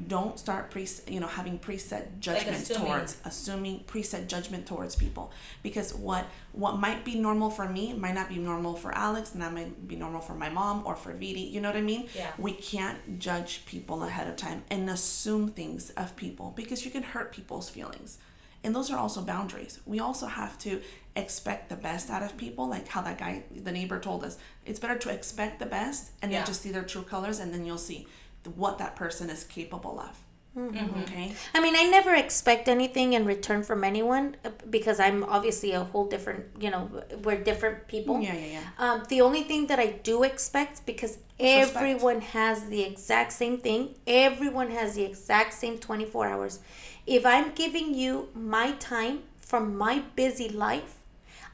Don't 0.07 0.39
start 0.39 0.71
pre 0.71 0.87
you 1.07 1.19
know 1.19 1.27
having 1.27 1.59
preset 1.59 2.19
judgments 2.19 2.69
assuming. 2.69 2.87
towards 2.91 3.17
assuming 3.25 3.79
preset 3.85 4.27
judgment 4.27 4.65
towards 4.65 4.95
people 4.95 5.31
because 5.61 5.93
what 5.93 6.25
what 6.51 6.77
might 6.79 7.05
be 7.05 7.15
normal 7.15 7.49
for 7.51 7.69
me 7.69 7.93
might 7.93 8.15
not 8.15 8.27
be 8.27 8.37
normal 8.37 8.75
for 8.75 8.91
Alex 8.91 9.33
and 9.33 9.41
that 9.43 9.53
might 9.53 9.87
be 9.87 9.95
normal 9.95 10.19
for 10.19 10.33
my 10.33 10.49
mom 10.49 10.81
or 10.85 10.95
for 10.95 11.13
Vidi 11.13 11.41
you 11.41 11.61
know 11.61 11.69
what 11.69 11.77
I 11.77 11.81
mean 11.81 12.07
Yeah. 12.15 12.31
we 12.39 12.53
can't 12.53 13.19
judge 13.19 13.65
people 13.67 14.03
ahead 14.03 14.27
of 14.27 14.35
time 14.35 14.63
and 14.71 14.89
assume 14.89 15.49
things 15.49 15.91
of 15.91 16.15
people 16.15 16.53
because 16.55 16.83
you 16.85 16.89
can 16.91 17.03
hurt 17.03 17.31
people's 17.31 17.69
feelings 17.69 18.17
and 18.63 18.73
those 18.75 18.89
are 18.89 18.97
also 18.97 19.21
boundaries 19.21 19.79
we 19.85 19.99
also 19.99 20.25
have 20.25 20.57
to 20.59 20.81
expect 21.15 21.69
the 21.69 21.75
best 21.75 22.09
out 22.09 22.23
of 22.23 22.35
people 22.37 22.67
like 22.67 22.87
how 22.87 23.01
that 23.01 23.19
guy 23.19 23.43
the 23.55 23.71
neighbor 23.71 23.99
told 23.99 24.23
us 24.23 24.39
it's 24.65 24.79
better 24.79 24.97
to 24.97 25.09
expect 25.11 25.59
the 25.59 25.67
best 25.67 26.11
and 26.23 26.31
Yeah. 26.31 26.39
then 26.39 26.47
just 26.47 26.61
see 26.63 26.71
their 26.71 26.83
true 26.83 27.03
colors 27.03 27.37
and 27.39 27.53
then 27.53 27.63
you'll 27.65 27.77
see 27.77 28.07
what 28.55 28.77
that 28.77 28.95
person 28.95 29.29
is 29.29 29.43
capable 29.43 29.99
of 29.99 30.19
Mm-hmm. 30.55 30.99
okay 31.01 31.33
I 31.55 31.59
mean, 31.59 31.75
I 31.75 31.89
never 31.89 32.13
expect 32.13 32.67
anything 32.67 33.13
in 33.13 33.25
return 33.25 33.63
from 33.63 33.83
anyone 33.83 34.35
uh, 34.45 34.51
because 34.69 34.99
I'm 34.99 35.23
obviously 35.23 35.71
a 35.71 35.83
whole 35.83 36.05
different, 36.05 36.45
you 36.59 36.69
know, 36.69 36.91
we're 37.23 37.41
different 37.43 37.87
people. 37.87 38.21
yeah 38.21 38.35
yeah 38.35 38.45
yeah 38.57 38.63
Um, 38.77 39.03
the 39.09 39.21
only 39.21 39.41
thing 39.43 39.65
that 39.67 39.79
I 39.79 39.87
do 40.03 40.21
expect, 40.21 40.85
because 40.85 41.17
Respect. 41.39 41.75
everyone 41.75 42.21
has 42.21 42.65
the 42.65 42.83
exact 42.83 43.31
same 43.33 43.57
thing, 43.57 43.95
everyone 44.05 44.69
has 44.69 44.93
the 44.93 45.03
exact 45.03 45.53
same 45.53 45.79
24 45.79 46.27
hours. 46.27 46.59
If 47.07 47.25
I'm 47.25 47.51
giving 47.55 47.95
you 47.95 48.29
my 48.35 48.73
time 48.73 49.23
from 49.39 49.75
my 49.75 50.03
busy 50.15 50.49
life, 50.49 50.99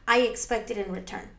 I 0.10 0.18
expect 0.32 0.72
it 0.72 0.78
in 0.78 0.92
return. 0.92 1.30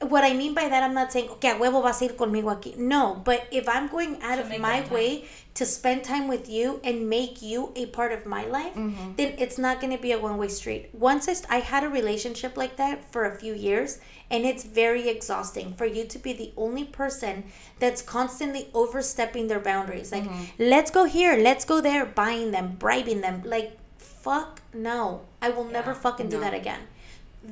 What 0.00 0.22
I 0.22 0.32
mean 0.32 0.54
by 0.54 0.68
that, 0.68 0.82
I'm 0.84 0.94
not 0.94 1.10
saying, 1.10 1.28
okay, 1.28 1.50
a 1.50 1.54
huevo 1.56 1.82
vas 1.82 2.00
a 2.02 2.04
ir 2.04 2.12
conmigo 2.12 2.54
aquí. 2.54 2.76
No, 2.76 3.20
but 3.24 3.48
if 3.50 3.68
I'm 3.68 3.88
going 3.88 4.22
out 4.22 4.38
of 4.38 4.48
my 4.60 4.86
way 4.92 5.24
to 5.54 5.66
spend 5.66 6.04
time 6.04 6.28
with 6.28 6.48
you 6.48 6.80
and 6.84 7.10
make 7.10 7.42
you 7.42 7.72
a 7.74 7.86
part 7.86 8.12
of 8.12 8.24
my 8.24 8.44
life, 8.46 8.74
then 9.16 9.34
it's 9.38 9.58
not 9.58 9.80
going 9.80 9.92
to 9.92 10.00
be 10.00 10.12
a 10.12 10.18
one 10.18 10.36
way 10.38 10.46
street. 10.46 10.90
Once 10.92 11.26
I, 11.28 11.32
st- 11.32 11.50
I 11.50 11.56
had 11.56 11.82
a 11.82 11.88
relationship 11.88 12.56
like 12.56 12.76
that 12.76 13.10
for 13.10 13.24
a 13.24 13.34
few 13.34 13.54
years, 13.54 13.98
and 14.30 14.44
it's 14.44 14.62
very 14.62 15.08
exhausting 15.08 15.74
for 15.74 15.84
you 15.84 16.04
to 16.04 16.18
be 16.20 16.32
the 16.32 16.52
only 16.56 16.84
person 16.84 17.44
that's 17.80 18.00
constantly 18.00 18.68
overstepping 18.74 19.48
their 19.48 19.58
boundaries. 19.58 20.12
Like, 20.12 20.24
let's 20.60 20.92
go 20.92 21.04
here, 21.06 21.36
let's 21.36 21.64
go 21.64 21.80
there, 21.80 22.06
buying 22.06 22.52
them, 22.52 22.76
bribing 22.78 23.20
them. 23.20 23.42
Like, 23.44 23.76
fuck 23.98 24.62
no. 24.72 25.22
I 25.42 25.48
will 25.50 25.64
never 25.64 25.90
Yeah, 25.90 25.98
fucking 25.98 26.28
do 26.28 26.38
that 26.40 26.54
again. 26.54 26.80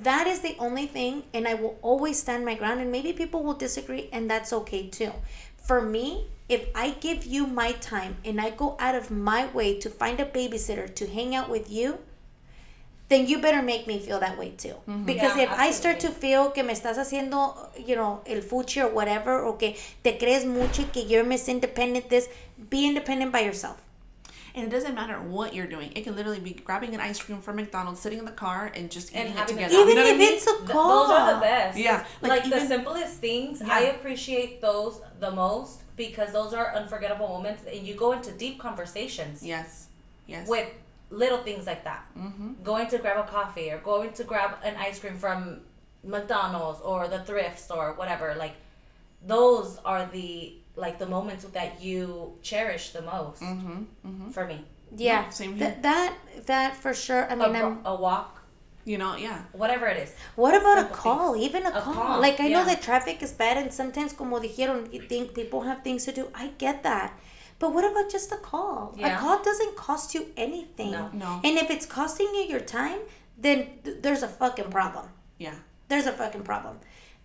That 0.02 0.26
is 0.26 0.40
the 0.40 0.54
only 0.58 0.86
thing, 0.86 1.24
and 1.32 1.48
I 1.48 1.54
will 1.54 1.78
always 1.80 2.18
stand 2.18 2.44
my 2.44 2.54
ground. 2.54 2.80
And 2.80 2.92
maybe 2.92 3.12
people 3.12 3.42
will 3.42 3.54
disagree, 3.54 4.08
and 4.12 4.30
that's 4.30 4.52
okay 4.52 4.88
too. 4.88 5.12
For 5.56 5.80
me, 5.80 6.26
if 6.48 6.68
I 6.74 6.90
give 6.90 7.24
you 7.24 7.46
my 7.46 7.72
time 7.72 8.18
and 8.24 8.40
I 8.40 8.50
go 8.50 8.76
out 8.78 8.94
of 8.94 9.10
my 9.10 9.46
way 9.46 9.78
to 9.80 9.90
find 9.90 10.20
a 10.20 10.24
babysitter 10.24 10.94
to 10.94 11.06
hang 11.06 11.34
out 11.34 11.48
with 11.48 11.70
you, 11.70 11.98
then 13.08 13.26
you 13.26 13.40
better 13.40 13.62
make 13.62 13.86
me 13.86 13.98
feel 13.98 14.18
that 14.20 14.38
way 14.38 14.50
too. 14.50 14.74
Mm-hmm. 14.88 15.04
Because 15.04 15.36
Yeah, 15.36 15.44
if 15.44 15.50
I 15.52 15.70
start 15.70 16.00
to 16.00 16.10
feel 16.10 16.50
que 16.50 16.62
me 16.62 16.74
estás 16.74 16.98
haciendo, 16.98 17.70
you 17.86 17.96
know, 17.96 18.20
el 18.26 18.42
fuchi 18.42 18.84
or 18.84 18.88
whatever, 18.92 19.40
or 19.40 19.56
que 19.56 19.74
te 20.02 20.18
crees 20.18 20.44
mucho 20.44 20.84
que 20.92 21.02
you're 21.02 21.24
Miss 21.24 21.48
Independent, 21.48 22.08
this, 22.08 22.28
be 22.70 22.86
independent 22.86 23.32
by 23.32 23.40
yourself. 23.40 23.80
And 24.56 24.64
it 24.66 24.70
doesn't 24.70 24.94
matter 24.94 25.16
what 25.20 25.54
you're 25.54 25.66
doing 25.66 25.92
it 25.94 26.02
can 26.04 26.16
literally 26.16 26.40
be 26.40 26.52
grabbing 26.54 26.94
an 26.94 27.00
ice 27.00 27.18
cream 27.22 27.40
from 27.40 27.56
McDonald's 27.56 28.00
sitting 28.00 28.18
in 28.18 28.24
the 28.24 28.32
car 28.32 28.72
and 28.74 28.90
just 28.90 29.14
And 29.14 29.28
eating 29.28 29.38
it 29.42 29.48
together 29.48 29.74
Even 29.74 29.88
you 29.88 29.94
know 29.94 30.02
what 30.02 30.10
I 30.10 30.14
if 30.14 30.18
mean? 30.18 30.34
it's 30.34 30.46
a 30.46 30.56
call. 30.72 31.06
those 31.06 31.10
are 31.16 31.34
the 31.34 31.40
best. 31.40 31.78
Yeah, 31.78 32.04
like 32.22 32.30
Like, 32.44 32.50
the 32.50 32.60
simplest 32.66 33.14
things, 33.18 33.60
Yeah. 33.60 33.68
I 33.72 33.80
appreciate 33.94 34.60
those 34.60 35.00
the 35.20 35.30
most 35.30 35.82
because 35.96 36.32
those 36.32 36.52
are 36.54 36.74
unforgettable 36.74 37.28
moments 37.28 37.62
and 37.72 37.86
you 37.86 37.94
go 37.94 38.12
into 38.12 38.30
deep 38.32 38.58
conversations 38.58 39.42
yes 39.42 39.86
yes 40.26 40.48
with 40.48 40.68
little 41.10 41.38
things 41.38 41.66
like 41.66 41.84
that. 41.84 42.04
mm-hmm. 42.18 42.54
Going 42.64 42.88
to 42.88 42.98
grab 42.98 43.18
a 43.24 43.28
coffee 43.30 43.70
or 43.70 43.78
going 43.78 44.12
to 44.14 44.24
grab 44.24 44.50
an 44.64 44.74
ice 44.76 44.98
cream 44.98 45.16
from 45.16 45.60
McDonald's 46.02 46.80
or 46.80 47.06
the 47.08 47.20
thrift 47.20 47.58
store, 47.60 47.92
whatever. 47.94 48.34
Like, 48.36 48.54
those 49.24 49.78
are 49.84 50.06
the 50.06 50.54
like 50.76 50.98
the 50.98 51.06
moments 51.06 51.44
that 51.44 51.80
you 51.82 52.34
cherish 52.42 52.90
the 52.90 53.02
most 53.02 53.42
Mm-hmm. 53.42 53.82
Mm-hmm. 54.06 54.30
for 54.30 54.46
me. 54.46 54.58
Yeah, 54.94 55.22
Yeah, 55.24 55.30
same 55.30 55.52
Th- 55.58 55.72
here. 55.72 55.76
that 55.82 56.12
that 56.46 56.76
for 56.76 56.92
sure. 56.94 57.24
I 57.30 57.32
A, 57.34 57.36
mean, 57.36 57.52
bro- 57.52 57.66
I'm, 57.66 57.78
a 57.84 57.94
walk, 57.96 58.30
you 58.84 58.98
know 58.98 59.16
yeah 59.16 59.40
whatever 59.52 59.86
it 59.92 59.96
is. 60.04 60.10
what 60.36 60.54
about 60.54 60.78
a 60.78 60.88
call? 61.02 61.32
things. 61.34 61.46
Even 61.48 61.62
a, 61.66 61.70
A 61.70 61.80
call. 61.80 61.94
call, 61.94 62.20
Like 62.20 62.38
I 62.40 62.48
know 62.54 62.64
that 62.64 62.82
traffic 62.82 63.22
is 63.22 63.32
bad, 63.32 63.56
and 63.56 63.72
sometimes, 63.72 64.12
como 64.12 64.38
dijeron, 64.38 64.92
you 64.94 65.00
think 65.12 65.34
people 65.34 65.60
have 65.62 65.82
things 65.82 66.04
to 66.06 66.12
do. 66.12 66.28
I 66.34 66.52
get 66.58 66.82
that, 66.84 67.10
but 67.58 67.72
what 67.74 67.84
about 67.90 68.06
just 68.16 68.30
a 68.32 68.36
call? 68.50 68.94
Yeah. 68.96 69.16
A 69.16 69.18
call 69.20 69.42
doesn't 69.42 69.74
cost 69.76 70.14
you 70.14 70.22
anything. 70.36 70.92
No. 70.92 71.10
No. 71.12 71.40
And 71.42 71.54
if 71.62 71.68
it's 71.74 71.86
costing 71.86 72.28
you 72.36 72.44
your 72.54 72.60
time, 72.80 73.00
then 73.36 73.58
th- 73.84 73.96
there's 74.02 74.22
a 74.22 74.28
fucking 74.28 74.70
problem. 74.70 75.06
yeah 75.38 75.58
There's 75.88 76.06
a 76.06 76.12
fucking 76.22 76.44
problem. 76.44 76.76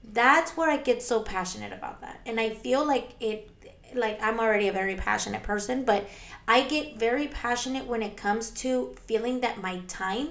That's 0.04 0.58
where 0.58 0.70
I 0.70 0.78
get 0.78 1.02
so 1.02 1.22
passionate 1.22 1.74
about 1.74 2.02
that. 2.02 2.22
And 2.26 2.40
I 2.40 2.50
feel 2.50 2.86
like 2.86 3.16
it 3.20 3.50
like 3.94 4.22
I'm 4.22 4.40
already 4.40 4.68
a 4.68 4.72
very 4.72 4.96
passionate 4.96 5.44
person, 5.44 5.84
but 5.84 6.10
I 6.48 6.64
get 6.64 6.98
very 6.98 7.28
passionate 7.28 7.86
when 7.88 8.02
it 8.02 8.16
comes 8.16 8.50
to 8.52 8.96
feeling 9.06 9.42
that 9.42 9.62
my 9.62 9.80
time 9.88 10.30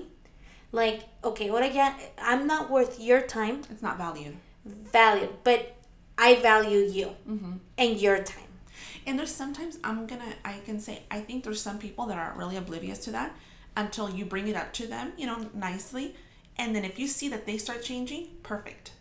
like 0.72 1.02
okay, 1.24 1.50
what 1.50 1.62
I 1.62 1.68
get 1.68 2.14
I'm 2.18 2.46
not 2.46 2.70
worth 2.70 3.00
your 3.00 3.20
time 3.22 3.62
it's 3.70 3.82
not 3.82 3.98
valued 3.98 4.36
valued, 4.64 5.30
but 5.44 5.76
I 6.18 6.36
value 6.36 6.80
you 6.80 7.16
mm-hmm. 7.28 7.52
and 7.78 8.00
your 8.00 8.22
time. 8.22 8.44
And 9.06 9.18
there's 9.18 9.34
sometimes 9.34 9.78
I'm 9.82 10.06
gonna 10.06 10.34
I 10.44 10.58
can 10.64 10.78
say 10.78 11.02
I 11.10 11.20
think 11.20 11.44
there's 11.44 11.60
some 11.60 11.78
people 11.78 12.06
that 12.06 12.18
are 12.18 12.34
really 12.36 12.56
oblivious 12.56 12.98
to 13.00 13.12
that 13.12 13.34
until 13.76 14.10
you 14.10 14.24
bring 14.24 14.48
it 14.48 14.56
up 14.56 14.72
to 14.74 14.86
them, 14.86 15.12
you 15.16 15.26
know, 15.26 15.48
nicely. 15.54 16.16
And 16.56 16.74
then 16.74 16.84
if 16.84 16.98
you 16.98 17.06
see 17.06 17.28
that 17.28 17.46
they 17.46 17.56
start 17.56 17.82
changing, 17.82 18.28
perfect. 18.42 18.92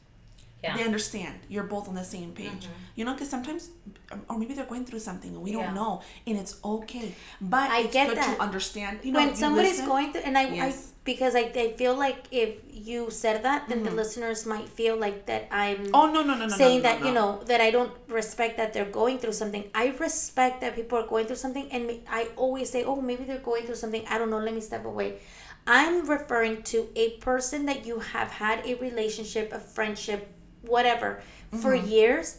Yeah. 0.63 0.75
They 0.75 0.83
understand. 0.83 1.39
You're 1.47 1.63
both 1.63 1.87
on 1.87 1.95
the 1.95 2.03
same 2.03 2.33
page. 2.33 2.67
You 2.95 3.05
know, 3.05 3.13
because 3.13 3.29
sometimes, 3.29 3.69
um, 4.11 4.21
or 4.29 4.37
maybe 4.37 4.53
they're 4.53 4.65
going 4.65 4.83
through 4.83 4.99
something 4.99 5.31
and 5.33 5.41
we 5.41 5.53
don't 5.53 5.73
know, 5.73 6.01
and 6.27 6.37
it's 6.37 6.59
okay. 6.63 7.15
But 7.39 7.71
I 7.71 7.81
it's 7.83 7.93
get 7.93 8.09
good 8.09 8.17
that. 8.17 8.35
to 8.35 8.43
understand. 8.43 8.99
You 9.03 9.13
know, 9.13 9.19
when 9.19 9.35
somebody's 9.35 9.71
listen. 9.79 9.85
going 9.87 10.11
through 10.11 10.21
and 10.21 10.37
I, 10.37 10.49
Yes. 10.49 10.91
I 10.91 10.99
because 11.05 11.33
I, 11.33 11.51
I 11.55 11.73
feel 11.77 11.95
like 11.95 12.27
if 12.29 12.49
you 12.71 13.09
said 13.09 13.41
that 13.43 13.67
then 13.69 13.83
the 13.83 13.89
listeners 13.89 14.45
might 14.45 14.67
feel 14.69 14.95
like 14.95 15.25
that 15.25 15.47
i'm 15.49 15.89
Oh 15.93 16.05
no 16.11 16.21
no 16.23 16.35
no 16.35 16.45
no! 16.45 16.47
saying 16.49 16.83
no, 16.83 16.89
no, 16.89 16.97
that 16.99 17.05
you 17.05 17.13
know 17.13 17.41
that 17.45 17.61
I 17.61 17.71
don't 17.71 17.91
respect 18.09 18.57
that 18.57 18.73
they're 18.73 18.93
going 19.01 19.17
through 19.17 19.33
something. 19.33 19.63
I 19.73 19.95
respect 19.97 20.61
that 20.61 20.75
people 20.75 20.99
are 20.99 21.07
going 21.07 21.25
through 21.25 21.37
something, 21.37 21.67
and 21.71 22.01
I 22.07 22.29
always 22.35 22.69
say, 22.69 22.83
"Oh, 22.83 22.99
maybe 23.01 23.23
they're 23.23 23.39
going 23.51 23.63
through 23.65 23.75
something. 23.83 24.03
I 24.07 24.17
don't 24.17 24.29
know. 24.29 24.39
Let 24.39 24.53
me 24.53 24.61
step 24.61 24.85
away." 24.85 25.19
I'm 25.67 26.05
referring 26.09 26.63
to 26.73 26.87
a 26.95 27.11
person 27.17 27.65
that 27.67 27.85
you 27.85 27.99
have 27.99 28.29
had 28.43 28.65
a 28.65 28.75
relationship, 28.75 29.53
a 29.53 29.59
friendship, 29.59 30.27
whatever, 30.61 31.21
for 31.51 31.75
Mm-hmm. 31.75 31.87
years, 31.87 32.37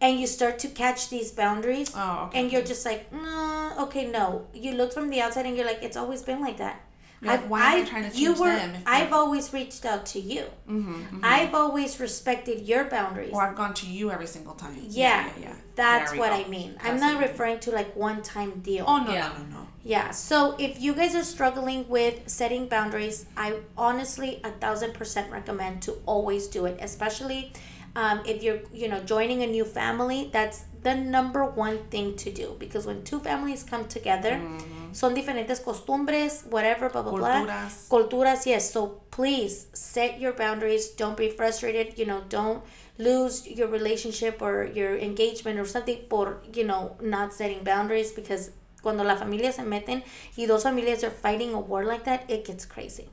and 0.00 0.18
you 0.20 0.26
start 0.26 0.58
to 0.60 0.68
catch 0.68 1.08
these 1.10 1.30
boundaries, 1.30 1.92
Oh, 1.94 2.24
okay. 2.28 2.40
and 2.40 2.52
you're 2.52 2.62
just 2.64 2.84
like, 2.84 3.10
mm, 3.12 3.78
"Okay, 3.84 4.06
no." 4.10 4.46
You 4.54 4.72
look 4.72 4.92
from 4.92 5.10
the 5.10 5.20
outside, 5.20 5.46
and 5.46 5.56
you're 5.56 5.66
like, 5.66 5.82
"It's 5.82 5.96
always 5.96 6.22
been 6.22 6.40
like 6.40 6.56
that." 6.58 6.80
You're 7.20 7.32
like, 7.32 7.50
why 7.50 7.74
am 7.74 7.86
I 7.86 7.88
trying 7.88 8.10
to 8.10 8.16
you 8.16 8.28
change 8.28 8.38
were, 8.40 8.56
them 8.56 8.74
if 8.76 8.82
I've 8.86 9.12
always 9.12 9.52
reached 9.52 9.84
out 9.84 10.06
to 10.06 10.20
you. 10.20 10.44
Mm-hmm, 10.68 11.20
I've 11.22 11.54
always 11.54 12.00
respected 12.00 12.66
your 12.66 12.84
boundaries. 12.84 13.32
Or 13.32 13.42
I've 13.42 13.56
gone 13.56 13.74
to 13.74 13.86
you 13.86 14.10
every 14.10 14.26
single 14.26 14.54
time. 14.54 14.74
Yeah, 14.88 15.26
yeah, 15.26 15.32
yeah. 15.42 15.54
that's 15.74 16.12
what 16.14 16.30
go. 16.30 16.36
I 16.36 16.48
mean. 16.48 16.74
That's 16.74 16.88
I'm 16.88 17.00
not 17.00 17.16
I 17.16 17.20
mean. 17.20 17.28
referring 17.28 17.60
to 17.60 17.70
like 17.72 17.94
one 17.94 18.22
time 18.22 18.60
deal. 18.60 18.84
Oh 18.88 18.98
no 19.04 19.12
Yeah. 19.12 19.28
no 19.28 19.44
no 19.44 19.50
no. 19.60 19.66
Yeah, 19.82 20.10
so 20.10 20.56
if 20.58 20.80
you 20.80 20.92
guys 20.94 21.14
are 21.14 21.24
struggling 21.24 21.88
with 21.88 22.28
setting 22.28 22.68
boundaries, 22.68 23.24
I 23.36 23.56
honestly 23.78 24.40
a 24.44 24.50
thousand 24.50 24.92
percent 24.94 25.30
recommend 25.32 25.80
to 25.82 25.92
always 26.04 26.48
do 26.48 26.66
it, 26.66 26.78
especially 26.82 27.52
um, 27.96 28.20
if 28.26 28.42
you're 28.42 28.60
you 28.72 28.88
know 28.88 29.00
joining 29.00 29.42
a 29.42 29.46
new 29.46 29.64
family. 29.64 30.28
That's 30.32 30.64
the 30.82 30.94
number 30.94 31.44
one 31.44 31.78
thing 31.90 32.16
to 32.16 32.30
do 32.32 32.56
because 32.58 32.86
when 32.86 33.02
two 33.04 33.20
families 33.20 33.62
come 33.62 33.86
together, 33.86 34.40
Mm-hmm. 34.40 34.92
son 34.92 35.14
diferentes 35.14 35.60
costumbres, 35.62 36.44
whatever, 36.50 36.88
blah 36.88 37.02
blah 37.02 37.12
blah. 37.12 37.46
Culturas. 37.46 37.88
Culturas, 37.88 38.46
yes. 38.46 38.72
So 38.72 39.00
please 39.10 39.66
set 39.72 40.18
your 40.20 40.32
boundaries. 40.32 40.88
Don't 40.96 41.16
be 41.16 41.28
frustrated. 41.30 41.98
You 41.98 42.06
know, 42.06 42.22
don't 42.28 42.62
lose 42.98 43.46
your 43.46 43.68
relationship 43.68 44.42
or 44.42 44.64
your 44.74 44.96
engagement 44.98 45.58
or 45.58 45.66
something 45.66 45.98
for 46.08 46.40
you 46.52 46.64
know 46.64 46.96
not 47.00 47.32
setting 47.32 47.62
boundaries 47.64 48.12
because 48.12 48.50
cuando 48.82 49.04
la 49.04 49.14
familia 49.16 49.52
se 49.52 49.62
meten 49.62 50.02
y 50.36 50.46
dos 50.46 50.62
familias 50.64 51.04
are 51.04 51.10
fighting 51.10 51.52
a 51.54 51.60
war 51.60 51.84
like 51.84 52.04
that, 52.04 52.24
it 52.30 52.44
gets 52.46 52.64
crazy. 52.66 53.08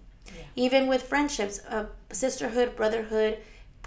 Even 0.56 0.88
with 0.88 1.04
friendships, 1.04 1.62
uh, 1.70 1.86
sisterhood, 2.12 2.76
brotherhood, 2.76 3.38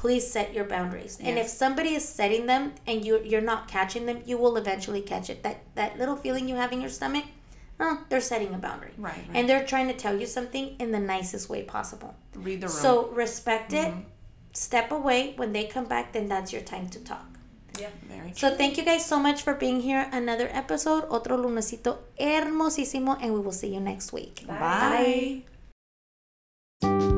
please 0.01 0.27
set 0.27 0.55
your 0.55 0.65
boundaries. 0.65 1.19
And 1.21 1.39
if 1.39 1.47
somebody 1.47 1.91
is 1.91 2.09
setting 2.09 2.47
them 2.47 2.73
and 2.87 3.05
you 3.05 3.21
you're 3.23 3.49
not 3.53 3.69
catching 3.69 4.07
them, 4.07 4.23
you 4.25 4.39
will 4.39 4.57
eventually 4.57 5.03
catch 5.03 5.29
it. 5.29 5.43
That 5.43 5.59
that 5.75 5.99
little 5.99 6.17
feeling 6.17 6.49
you 6.49 6.57
have 6.57 6.73
in 6.73 6.81
your 6.81 6.89
stomach, 6.89 7.27
oh, 7.79 8.01
they're 8.09 8.25
setting 8.33 8.55
a 8.55 8.59
boundary. 8.59 8.93
Right, 8.97 9.13
right. 9.13 9.37
And 9.37 9.47
they're 9.47 9.67
trying 9.67 9.89
to 9.89 9.97
tell 10.05 10.17
you 10.19 10.25
something 10.25 10.75
in 10.81 10.91
the 10.91 10.99
nicest 10.99 11.51
way 11.51 11.63
possible. 11.63 12.17
Read 12.35 12.63
the 12.63 12.69
room. 12.69 12.77
So 12.77 13.13
respect 13.13 13.75
it. 13.75 13.93
Mm-hmm. 13.93 14.09
Step 14.55 14.91
away. 14.91 15.35
When 15.37 15.53
they 15.53 15.65
come 15.69 15.85
back, 15.85 16.13
then 16.17 16.29
that's 16.33 16.51
your 16.51 16.63
time 16.63 16.89
to 16.97 16.99
talk. 17.05 17.29
Yeah. 17.79 17.93
Very 18.09 18.33
So 18.33 18.57
thank 18.57 18.81
you 18.81 18.85
guys 18.85 19.05
so 19.05 19.21
much 19.21 19.43
for 19.43 19.53
being 19.53 19.81
here. 19.85 20.09
Another 20.13 20.49
episode, 20.51 21.05
otro 21.13 21.37
lunesito 21.37 21.99
hermosísimo, 22.19 23.21
and 23.21 23.37
we 23.37 23.41
will 23.41 23.53
see 23.53 23.73
you 23.75 23.81
next 23.81 24.13
week. 24.17 24.49
Bye. 24.49 25.45
Bye. 26.81 27.10